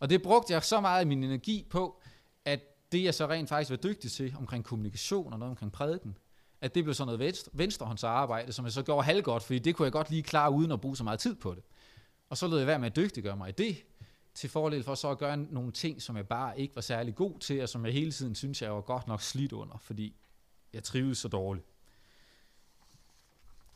Og 0.00 0.10
det 0.10 0.22
brugte 0.22 0.52
jeg 0.52 0.62
så 0.62 0.80
meget 0.80 1.00
af 1.00 1.06
min 1.06 1.24
energi 1.24 1.66
på, 1.70 2.00
at 2.44 2.60
det 2.92 3.04
jeg 3.04 3.14
så 3.14 3.26
rent 3.26 3.48
faktisk 3.48 3.70
var 3.70 3.76
dygtig 3.76 4.12
til 4.12 4.34
omkring 4.38 4.64
kommunikation 4.64 5.32
og 5.32 5.38
noget 5.38 5.50
omkring 5.50 5.72
prædiken, 5.72 6.18
at 6.60 6.74
det 6.74 6.84
blev 6.84 6.94
sådan 6.94 7.06
noget 7.06 7.18
venstre, 7.18 7.50
venstrehåndsarbejde, 7.54 8.52
som 8.52 8.64
jeg 8.64 8.72
så 8.72 8.82
gjorde 8.82 9.04
halvgodt, 9.04 9.42
fordi 9.42 9.58
det 9.58 9.74
kunne 9.74 9.84
jeg 9.86 9.92
godt 9.92 10.10
lige 10.10 10.22
klare 10.22 10.52
uden 10.52 10.72
at 10.72 10.80
bruge 10.80 10.96
så 10.96 11.04
meget 11.04 11.20
tid 11.20 11.34
på 11.34 11.54
det. 11.54 11.62
Og 12.28 12.36
så 12.36 12.48
lød 12.48 12.58
jeg 12.58 12.66
være 12.66 12.78
med 12.78 12.86
at 12.86 12.96
dygtiggøre 12.96 13.36
mig 13.36 13.48
i 13.48 13.52
det, 13.52 13.76
til 14.34 14.50
fordel 14.50 14.82
for 14.82 14.94
så 14.94 15.10
at 15.10 15.18
gøre 15.18 15.36
nogle 15.36 15.72
ting, 15.72 16.02
som 16.02 16.16
jeg 16.16 16.28
bare 16.28 16.60
ikke 16.60 16.74
var 16.74 16.82
særlig 16.82 17.14
god 17.14 17.38
til, 17.38 17.62
og 17.62 17.68
som 17.68 17.84
jeg 17.84 17.92
hele 17.92 18.12
tiden 18.12 18.34
synes, 18.34 18.62
jeg 18.62 18.74
var 18.74 18.80
godt 18.80 19.08
nok 19.08 19.22
slidt 19.22 19.52
under, 19.52 19.78
fordi 19.78 20.16
jeg 20.72 20.82
trivedes 20.82 21.18
så 21.18 21.28
dårligt. 21.28 21.66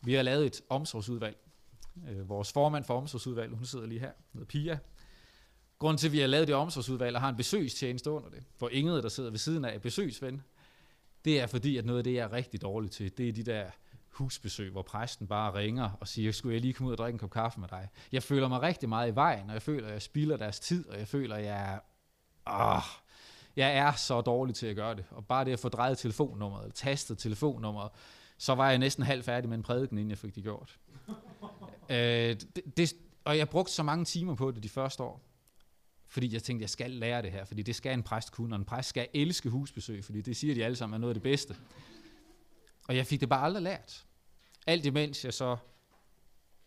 Vi 0.02 0.14
har 0.14 0.22
lavet 0.22 0.46
et 0.46 0.60
omsorgsudvalg. 0.68 1.36
Øh, 2.08 2.28
vores 2.28 2.52
formand 2.52 2.84
for 2.84 2.96
omsorgsudvalget, 2.96 3.56
hun 3.56 3.66
sidder 3.66 3.86
lige 3.86 4.00
her, 4.00 4.12
med 4.32 4.46
Pia. 4.46 4.78
Grunden 5.78 5.98
til, 5.98 6.08
at 6.08 6.12
vi 6.12 6.18
har 6.18 6.26
lavet 6.26 6.48
det 6.48 6.56
omsorgsudvalg 6.56 7.16
og 7.16 7.20
har 7.20 7.28
en 7.28 7.36
besøgstjeneste 7.36 8.10
under 8.10 8.30
det, 8.30 8.42
hvor 8.58 8.68
Inge, 8.68 9.02
der 9.02 9.08
sidder 9.08 9.30
ved 9.30 9.38
siden 9.38 9.64
af, 9.64 9.74
er 9.74 9.78
besøgsven, 9.78 10.42
det 11.24 11.40
er 11.40 11.46
fordi, 11.46 11.76
at 11.76 11.84
noget 11.84 11.98
af 11.98 12.04
det, 12.04 12.14
jeg 12.14 12.24
er 12.24 12.32
rigtig 12.32 12.62
dårlig 12.62 12.90
til, 12.90 13.18
det 13.18 13.28
er 13.28 13.32
de 13.32 13.42
der 13.42 13.64
husbesøg, 14.10 14.70
hvor 14.70 14.82
præsten 14.82 15.26
bare 15.26 15.54
ringer 15.54 15.90
og 16.00 16.08
siger, 16.08 16.32
skulle 16.32 16.54
jeg 16.54 16.60
lige 16.60 16.72
komme 16.72 16.88
ud 16.88 16.92
og 16.92 16.98
drikke 16.98 17.14
en 17.14 17.18
kop 17.18 17.30
kaffe 17.30 17.60
med 17.60 17.68
dig? 17.68 17.88
Jeg 18.12 18.22
føler 18.22 18.48
mig 18.48 18.62
rigtig 18.62 18.88
meget 18.88 19.12
i 19.12 19.14
vejen, 19.14 19.48
og 19.48 19.54
jeg 19.54 19.62
føler, 19.62 19.86
at 19.86 19.92
jeg 19.92 20.02
spilder 20.02 20.36
deres 20.36 20.60
tid, 20.60 20.88
og 20.88 20.98
jeg 20.98 21.08
føler, 21.08 21.36
at 21.36 21.44
jeg 21.44 21.74
er, 21.74 21.78
åh, 22.76 22.82
jeg 23.56 23.76
er 23.76 23.92
så 23.92 24.20
dårlig 24.20 24.54
til 24.54 24.66
at 24.66 24.76
gøre 24.76 24.94
det. 24.94 25.04
Og 25.10 25.26
bare 25.26 25.44
det 25.44 25.52
at 25.52 25.60
få 25.60 25.68
drejet 25.68 25.98
telefonnummeret, 25.98 26.62
eller 26.62 26.74
tastet 26.74 27.18
telefonnummeret, 27.18 27.90
så 28.40 28.54
var 28.54 28.68
jeg 28.68 28.78
næsten 28.78 29.04
halvt 29.04 29.24
færdig 29.24 29.48
med 29.48 29.56
en 29.58 29.62
prædiken, 29.62 29.98
inden 29.98 30.10
jeg 30.10 30.18
fik 30.18 30.34
det 30.34 30.42
gjort. 30.42 30.78
øh, 31.90 31.96
det, 32.56 32.76
det, 32.76 32.94
og 33.24 33.38
jeg 33.38 33.48
brugte 33.48 33.72
så 33.72 33.82
mange 33.82 34.04
timer 34.04 34.34
på 34.34 34.50
det 34.50 34.62
de 34.62 34.68
første 34.68 35.02
år. 35.02 35.22
Fordi 36.08 36.34
jeg 36.34 36.42
tænkte, 36.42 36.62
jeg 36.62 36.70
skal 36.70 36.90
lære 36.90 37.22
det 37.22 37.32
her, 37.32 37.44
fordi 37.44 37.62
det 37.62 37.76
skal 37.76 37.92
en 37.92 38.02
præst 38.02 38.32
kunne, 38.32 38.54
og 38.54 38.58
en 38.58 38.64
præst 38.64 38.88
skal 38.88 39.08
elske 39.14 39.50
husbesøg, 39.50 40.04
fordi 40.04 40.20
det 40.20 40.36
siger 40.36 40.54
de 40.54 40.64
alle 40.64 40.76
sammen 40.76 40.94
er 40.94 40.98
noget 40.98 41.10
af 41.10 41.14
det 41.14 41.22
bedste. 41.22 41.56
Og 42.88 42.96
jeg 42.96 43.06
fik 43.06 43.20
det 43.20 43.28
bare 43.28 43.44
aldrig 43.44 43.62
lært. 43.62 44.06
Alt 44.66 44.86
imens 44.86 45.24
jeg 45.24 45.34
så 45.34 45.56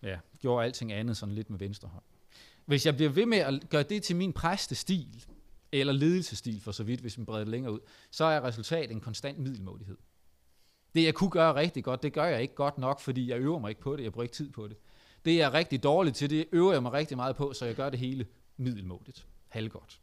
ja, 0.04 0.20
gjorde 0.40 0.66
alting 0.66 0.92
andet 0.92 1.18
sådan 1.18 1.36
lidt 1.36 1.50
med 1.50 1.60
venstre 1.60 1.88
hånd. 1.88 2.04
Hvis 2.66 2.86
jeg 2.86 2.96
bliver 2.96 3.10
ved 3.10 3.26
med 3.26 3.38
at 3.38 3.70
gøre 3.70 3.84
det 3.84 4.04
til 4.04 4.16
min 4.16 4.34
præstestil, 4.34 5.26
eller 5.72 5.94
ledelsestil 5.94 6.62
for 6.62 6.72
så 6.72 6.84
vidt, 6.84 7.02
hvis 7.02 7.18
man 7.18 7.26
breder 7.26 7.44
det 7.44 7.52
længere 7.52 7.74
ud, 7.74 7.80
så 8.12 8.24
er 8.24 8.44
resultatet 8.44 8.92
en 8.92 9.02
konstant 9.02 9.40
middelmådighed. 9.40 9.98
Det 10.96 11.04
jeg 11.04 11.14
kunne 11.14 11.30
gøre 11.30 11.56
rigtig 11.56 11.84
godt, 11.84 12.04
det 12.04 12.14
gør 12.14 12.26
jeg 12.26 12.42
ikke 12.42 12.56
godt 12.56 12.78
nok, 12.78 13.00
fordi 13.00 13.30
jeg 13.30 13.40
øver 13.40 13.60
mig 13.60 13.70
ikke 13.70 13.82
på 13.82 13.96
det, 13.96 14.04
jeg 14.04 14.12
bruger 14.12 14.24
ikke 14.24 14.36
tid 14.36 14.50
på 14.50 14.68
det. 14.68 14.78
Det 15.26 15.36
jeg 15.36 15.44
er 15.44 15.54
rigtig 15.54 15.84
dårlig 15.84 16.14
til, 16.14 16.30
det 16.30 16.46
øver 16.52 16.74
jeg 16.74 16.82
mig 16.82 16.94
rigtig 16.94 17.18
meget 17.18 17.36
på, 17.36 17.54
så 17.54 17.66
jeg 17.66 17.76
gør 17.76 17.90
det 17.90 18.00
hele 18.00 18.28
middelmådigt, 18.58 19.28
halvgodt. 19.48 20.00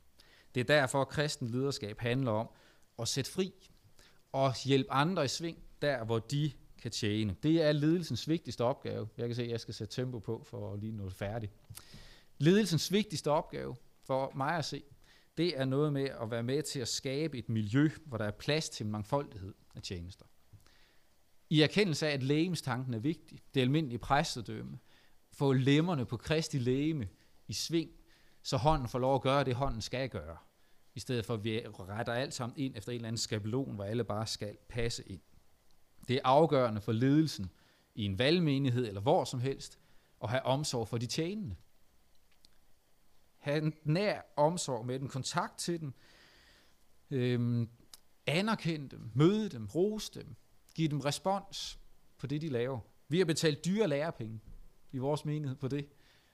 Det 0.55 0.61
er 0.61 0.65
derfor, 0.65 1.01
at 1.01 1.09
kristen 1.09 1.51
lederskab 1.51 1.99
handler 1.99 2.31
om 2.31 2.49
at 2.99 3.09
sætte 3.09 3.31
fri 3.31 3.53
og 4.33 4.55
hjælpe 4.65 4.93
andre 4.93 5.25
i 5.25 5.29
sving, 5.29 5.59
der 5.83 6.05
hvor 6.05 6.19
de 6.19 6.53
kan 6.83 6.91
tjene. 6.91 7.37
Det 7.43 7.63
er 7.63 7.73
ledelsens 7.73 8.29
vigtigste 8.29 8.65
opgave. 8.65 9.09
Jeg 9.19 9.27
kan 9.27 9.37
se, 9.37 9.43
at 9.43 9.51
jeg 9.51 9.61
skal 9.61 9.75
sætte 9.75 9.95
tempo 9.95 10.19
på 10.19 10.43
for 10.45 10.73
at 10.73 10.81
lige 10.81 10.93
nå 10.93 11.05
det 11.05 11.15
færdigt. 11.15 11.53
Ledelsens 12.39 12.93
vigtigste 12.93 13.31
opgave 13.31 13.77
for 14.05 14.33
mig 14.35 14.57
at 14.57 14.65
se, 14.65 14.83
det 15.37 15.59
er 15.59 15.65
noget 15.65 15.93
med 15.93 16.09
at 16.23 16.31
være 16.31 16.43
med 16.43 16.63
til 16.63 16.81
at 16.81 16.89
skabe 16.89 17.39
et 17.39 17.49
miljø, 17.49 17.91
hvor 18.05 18.19
der 18.19 18.25
er 18.25 18.31
plads 18.31 18.69
til 18.69 18.85
en 18.85 18.93
mangfoldighed 18.93 19.55
af 19.75 19.83
tjenester. 19.83 20.27
I 21.51 21.63
erkendelse 21.63 22.09
af, 22.09 22.13
at 22.13 22.23
lægemstanken 22.23 22.95
er 22.95 22.99
vigtig, 22.99 23.41
det 23.55 23.61
almindelige 23.61 23.99
præstedømme, 23.99 24.79
få 25.33 25.53
lemmerne 25.53 26.07
på 26.07 26.17
Kristi 26.17 26.59
lægeme 26.59 27.09
i 27.49 27.53
sving, 27.53 27.91
så 28.43 28.57
hånden 28.57 28.89
får 28.89 28.99
lov 28.99 29.15
at 29.15 29.23
gøre 29.23 29.45
det, 29.45 29.55
hånden 29.55 29.81
skal 29.81 30.09
gøre. 30.09 30.37
I 30.95 31.01
stedet 31.01 31.27
for, 31.27 31.35
at 31.35 31.45
vi 31.45 31.61
retter 31.67 32.13
alt 32.13 32.35
sammen 32.35 32.59
ind 32.59 32.77
efter 32.77 32.93
en 32.93 32.97
eller 32.97 33.09
anden 33.09 33.19
skabelon, 33.19 33.75
hvor 33.75 33.85
alle 33.85 34.05
bare 34.05 34.27
skal 34.27 34.57
passe 34.69 35.09
ind. 35.09 35.21
Det 36.09 36.17
er 36.17 36.21
afgørende 36.25 36.81
for 36.81 36.93
ledelsen 36.93 37.51
i 37.95 38.05
en 38.05 38.19
valgmenighed 38.19 38.89
eller 38.89 39.01
hvor 39.01 39.25
som 39.25 39.41
helst, 39.41 39.79
at 40.23 40.31
have 40.31 40.43
omsorg 40.43 40.89
for 40.89 40.99
de 40.99 41.07
tjenende. 41.07 41.57
Ha' 43.39 43.59
en 43.59 43.75
nær 43.85 44.21
omsorg 44.37 44.87
med 44.87 44.99
den, 44.99 45.09
kontakt 45.09 45.59
til 45.59 45.81
dem, 45.81 45.95
øhm, 47.11 47.69
anerkende 48.27 48.89
dem, 48.89 49.11
møde 49.15 49.49
dem, 49.49 49.67
rose 49.67 50.13
dem, 50.15 50.37
Giv 50.75 50.89
dem 50.89 51.01
respons 51.01 51.79
på 52.19 52.27
det, 52.27 52.41
de 52.41 52.49
laver. 52.49 52.81
Vi 53.09 53.19
har 53.19 53.25
betalt 53.25 53.65
dyre 53.65 53.89
lærepenge 53.89 54.41
i 54.93 54.99
vores 54.99 55.25
menighed 55.25 55.57
på 55.57 55.69
det, 55.69 55.89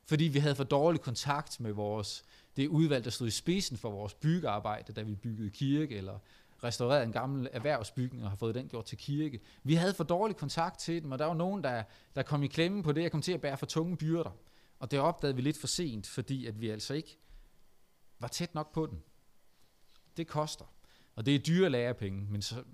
fordi 0.05 0.25
vi 0.25 0.39
havde 0.39 0.55
for 0.55 0.65
dårlig 0.65 1.01
kontakt 1.01 1.61
med 1.61 1.73
vores, 1.73 2.25
det 2.57 2.69
udvalg, 2.69 3.05
der 3.05 3.11
stod 3.11 3.27
i 3.29 3.31
spidsen 3.31 3.77
for 3.77 3.91
vores 3.91 4.15
byggearbejde, 4.15 4.93
da 4.93 5.03
vi 5.03 5.15
byggede 5.15 5.51
kirke, 5.51 5.97
eller 5.97 6.19
restaureret 6.65 7.03
en 7.03 7.13
gammel 7.13 7.49
erhvervsbygning 7.53 8.25
og 8.25 8.31
har 8.31 8.37
fået 8.37 8.55
den 8.55 8.69
gjort 8.69 8.85
til 8.85 8.99
kirke. 8.99 9.41
Vi 9.63 9.75
havde 9.75 9.95
for 9.95 10.05
dårlig 10.05 10.37
kontakt 10.37 10.79
til 10.79 11.03
dem, 11.03 11.13
og 11.13 11.19
der 11.19 11.25
var 11.25 11.35
nogen, 11.35 11.65
der, 11.65 11.83
der 12.15 12.23
kom 12.23 12.43
i 12.43 12.47
klemme 12.47 12.83
på 12.83 12.93
det, 12.93 13.03
jeg 13.03 13.11
kom 13.11 13.23
til 13.23 13.33
at 13.33 13.41
bære 13.41 13.57
for 13.57 13.67
tunge 13.67 13.97
byrder. 13.97 14.37
Og 14.79 14.91
det 14.91 14.99
opdagede 14.99 15.37
vi 15.37 15.43
lidt 15.43 15.59
for 15.59 15.67
sent, 15.67 16.07
fordi 16.07 16.47
at 16.47 16.61
vi 16.61 16.69
altså 16.69 16.95
ikke 16.95 17.19
var 18.19 18.29
tæt 18.29 18.55
nok 18.55 18.73
på 18.73 18.87
den. 18.87 19.03
Det 20.17 20.27
koster. 20.27 20.65
Og 21.17 21.27
det 21.27 21.35
er 21.35 21.39
dyre 21.39 21.71
lærepenge, 21.71 22.27
men 22.31 22.43
så, 22.43 22.65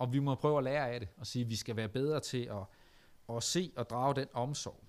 og 0.00 0.12
vi 0.12 0.18
må 0.18 0.34
prøve 0.34 0.58
at 0.58 0.64
lære 0.64 0.90
af 0.90 1.00
det, 1.00 1.08
og 1.18 1.26
sige, 1.26 1.42
at 1.42 1.50
vi 1.50 1.56
skal 1.56 1.76
være 1.76 1.88
bedre 1.88 2.20
til 2.20 2.44
at, 2.44 3.36
at 3.36 3.42
se 3.42 3.72
og 3.76 3.90
drage 3.90 4.14
den 4.14 4.28
omsorg. 4.32 4.84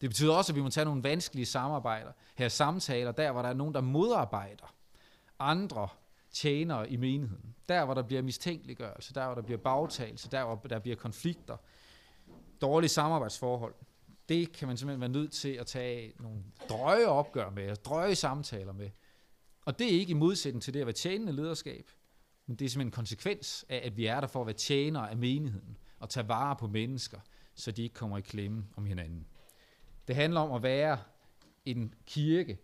Det 0.00 0.10
betyder 0.10 0.34
også, 0.34 0.52
at 0.52 0.56
vi 0.56 0.62
må 0.62 0.70
tage 0.70 0.84
nogle 0.84 1.02
vanskelige 1.02 1.46
samarbejder, 1.46 2.12
her 2.34 2.48
samtaler, 2.48 3.12
der 3.12 3.32
hvor 3.32 3.42
der 3.42 3.48
er 3.48 3.54
nogen, 3.54 3.74
der 3.74 3.80
modarbejder 3.80 4.74
andre 5.38 5.88
tjenere 6.30 6.90
i 6.90 6.96
menigheden. 6.96 7.54
Der 7.68 7.84
hvor 7.84 7.94
der 7.94 8.02
bliver 8.02 8.22
mistænkeliggørelse, 8.22 9.14
der 9.14 9.26
hvor 9.26 9.34
der 9.34 9.42
bliver 9.42 9.58
bagtagelse, 9.58 10.30
der 10.30 10.44
hvor 10.44 10.54
der 10.54 10.78
bliver 10.78 10.96
konflikter. 10.96 11.56
dårlige 12.60 12.88
samarbejdsforhold, 12.88 13.74
det 14.28 14.52
kan 14.52 14.68
man 14.68 14.76
simpelthen 14.76 15.00
være 15.00 15.22
nødt 15.22 15.32
til 15.32 15.48
at 15.48 15.66
tage 15.66 16.12
nogle 16.20 16.42
drøje 16.68 17.06
opgør 17.06 17.50
med, 17.50 17.76
drøje 17.76 18.14
samtaler 18.14 18.72
med. 18.72 18.90
Og 19.64 19.78
det 19.78 19.86
er 19.86 20.00
ikke 20.00 20.10
i 20.10 20.14
modsætning 20.14 20.62
til 20.62 20.74
det 20.74 20.80
at 20.80 20.86
være 20.86 20.94
tjenende 20.94 21.32
lederskab, 21.32 21.90
men 22.46 22.56
det 22.56 22.64
er 22.64 22.68
simpelthen 22.68 22.88
en 22.88 22.92
konsekvens 22.92 23.64
af, 23.68 23.80
at 23.84 23.96
vi 23.96 24.06
er 24.06 24.20
der 24.20 24.26
for 24.26 24.40
at 24.40 24.46
være 24.46 24.56
tjenere 24.56 25.10
af 25.10 25.16
menigheden 25.16 25.76
og 25.98 26.08
tage 26.08 26.28
vare 26.28 26.56
på 26.56 26.66
mennesker, 26.66 27.20
så 27.54 27.70
de 27.70 27.82
ikke 27.82 27.94
kommer 27.94 28.18
i 28.18 28.20
klemme 28.20 28.66
om 28.76 28.86
hinanden. 28.86 29.26
Det 30.08 30.16
handler 30.16 30.40
om 30.40 30.52
at 30.52 30.62
være 30.62 30.98
en 31.64 31.94
kirke 32.06 32.58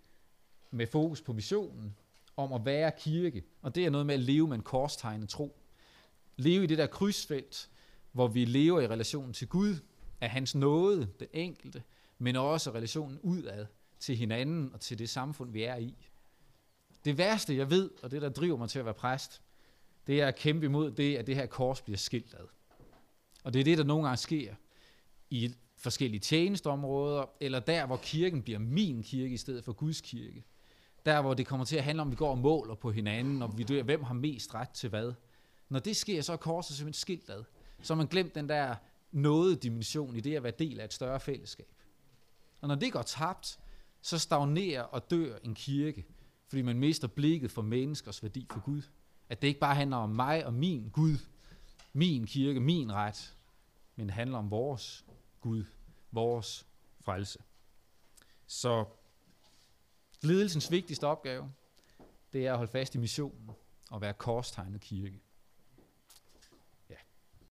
med 0.71 0.87
fokus 0.87 1.21
på 1.21 1.33
missionen, 1.33 1.97
om 2.37 2.53
at 2.53 2.65
være 2.65 2.93
kirke, 2.99 3.43
og 3.63 3.75
det 3.75 3.87
er 3.87 3.91
noget 3.91 4.07
med 4.07 4.15
at 4.15 4.21
leve 4.21 4.49
med 4.49 4.57
en 4.57 4.63
korstegnet 4.63 5.29
tro. 5.29 5.61
Leve 6.37 6.65
i 6.65 6.67
det 6.67 6.79
der 6.79 6.87
krydsfelt, 6.87 7.71
hvor 8.13 8.29
vi 8.29 8.45
lever 8.45 8.81
i 8.81 8.89
relation 8.89 9.33
til 9.33 9.49
Gud, 9.49 9.77
af 10.21 10.31
hans 10.31 10.55
nåde, 10.55 11.09
den 11.21 11.29
enkelte, 11.33 11.83
men 12.19 12.37
også 12.37 12.71
relationen 12.71 13.19
udad 13.23 13.67
til 14.01 14.17
hinanden 14.17 14.71
og 14.75 14.81
til 14.81 14.99
det 14.99 15.11
samfund, 15.11 15.53
vi 15.53 15.63
er 15.63 15.77
i. 15.77 16.09
Det 17.05 17.19
værste, 17.19 17.57
jeg 17.57 17.71
ved, 17.71 17.91
og 18.03 18.11
det, 18.11 18.23
der 18.23 18.29
driver 18.29 18.57
mig 18.57 18.69
til 18.69 18.79
at 18.79 18.85
være 18.85 18.95
præst, 18.95 19.42
det 20.07 20.21
er 20.21 20.27
at 20.27 20.37
kæmpe 20.37 20.67
imod 20.67 20.91
det, 20.91 21.17
at 21.17 21.27
det 21.27 21.35
her 21.35 21.47
kors 21.47 21.83
bliver 21.83 21.99
skilt 21.99 22.35
ad. 22.35 22.47
Og 23.45 23.53
det 23.53 23.61
er 23.61 23.65
det, 23.65 23.79
der 23.79 23.85
nogle 23.85 24.05
gange 24.05 24.17
sker 24.17 24.55
i 25.31 25.55
forskellige 25.77 26.21
tjenestområder, 26.21 27.25
eller 27.41 27.61
der, 27.61 27.87
hvor 27.87 27.97
kirken 27.97 28.43
bliver 28.43 28.59
min 28.59 29.03
kirke 29.03 29.35
i 29.35 29.37
stedet 29.37 29.65
for 29.65 29.73
Guds 29.73 30.01
kirke. 30.01 30.45
Der, 31.07 31.23
hvor 31.23 31.35
det 31.35 31.47
kommer 31.47 31.67
til 31.67 31.77
at 31.77 31.85
handle 31.85 32.03
om, 32.03 32.09
at 32.09 32.11
vi 32.11 32.17
går 32.17 32.31
og 32.31 32.39
måler 32.39 32.75
på 32.75 32.91
hinanden, 32.91 33.43
og 33.43 33.59
vi 33.59 33.63
dør, 33.63 33.83
hvem 33.83 34.03
har 34.03 34.15
mest 34.15 34.55
ret 34.55 34.71
til 34.71 34.89
hvad. 34.89 35.13
Når 35.69 35.79
det 35.79 35.97
sker, 35.97 36.23
så 36.23 36.33
er 36.33 36.37
korset 36.37 36.77
simpelthen 36.77 37.01
skilt 37.01 37.31
ad. 37.31 37.45
Så 37.83 37.95
har 37.95 37.97
man 37.97 38.07
glemt 38.07 38.35
den 38.35 38.49
der 38.49 38.75
noget 39.13 39.63
dimension 39.63 40.17
i 40.17 40.21
det 40.21 40.37
at 40.37 40.43
være 40.43 40.53
del 40.59 40.81
af 40.81 40.85
et 40.85 40.93
større 40.93 41.21
fællesskab. 41.21 41.73
Og 42.61 42.69
når 42.69 42.75
det 42.75 42.93
går 42.93 43.03
tabt, 43.03 43.59
så 44.03 44.19
stagnerer 44.19 44.83
og 44.83 45.11
dør 45.11 45.37
en 45.45 45.55
kirke, 45.55 46.07
fordi 46.49 46.63
man 46.63 46.79
mister 46.79 47.09
blikket 47.09 47.51
for 47.51 47.63
menneskers 47.63 48.23
værdi 48.23 48.47
for 48.51 48.61
Gud. 48.61 48.83
At 49.33 49.43
det 49.43 49.49
ikke 49.49 49.61
bare 49.61 49.75
handler 49.75 49.97
om 49.97 50.11
mig 50.11 50.47
og 50.47 50.55
min 50.55 50.91
Gud, 50.93 51.19
min 51.93 52.27
kirke, 52.27 52.61
min 52.61 52.93
ret, 52.93 53.37
men 53.97 54.07
det 54.07 54.15
handler 54.15 54.39
om 54.39 54.51
vores 54.51 55.05
Gud, 55.41 55.65
vores 56.11 56.67
frelse. 57.01 57.39
Så 58.47 58.85
ledelsens 60.23 60.71
vigtigste 60.71 61.07
opgave, 61.07 61.53
det 62.33 62.47
er 62.47 62.53
at 62.53 62.59
holde 62.59 62.73
fast 62.73 62.95
i 62.95 62.99
missionen 62.99 63.51
og 63.91 64.01
være 64.01 64.15
korstegnet 64.15 64.81
kirke. 64.81 65.21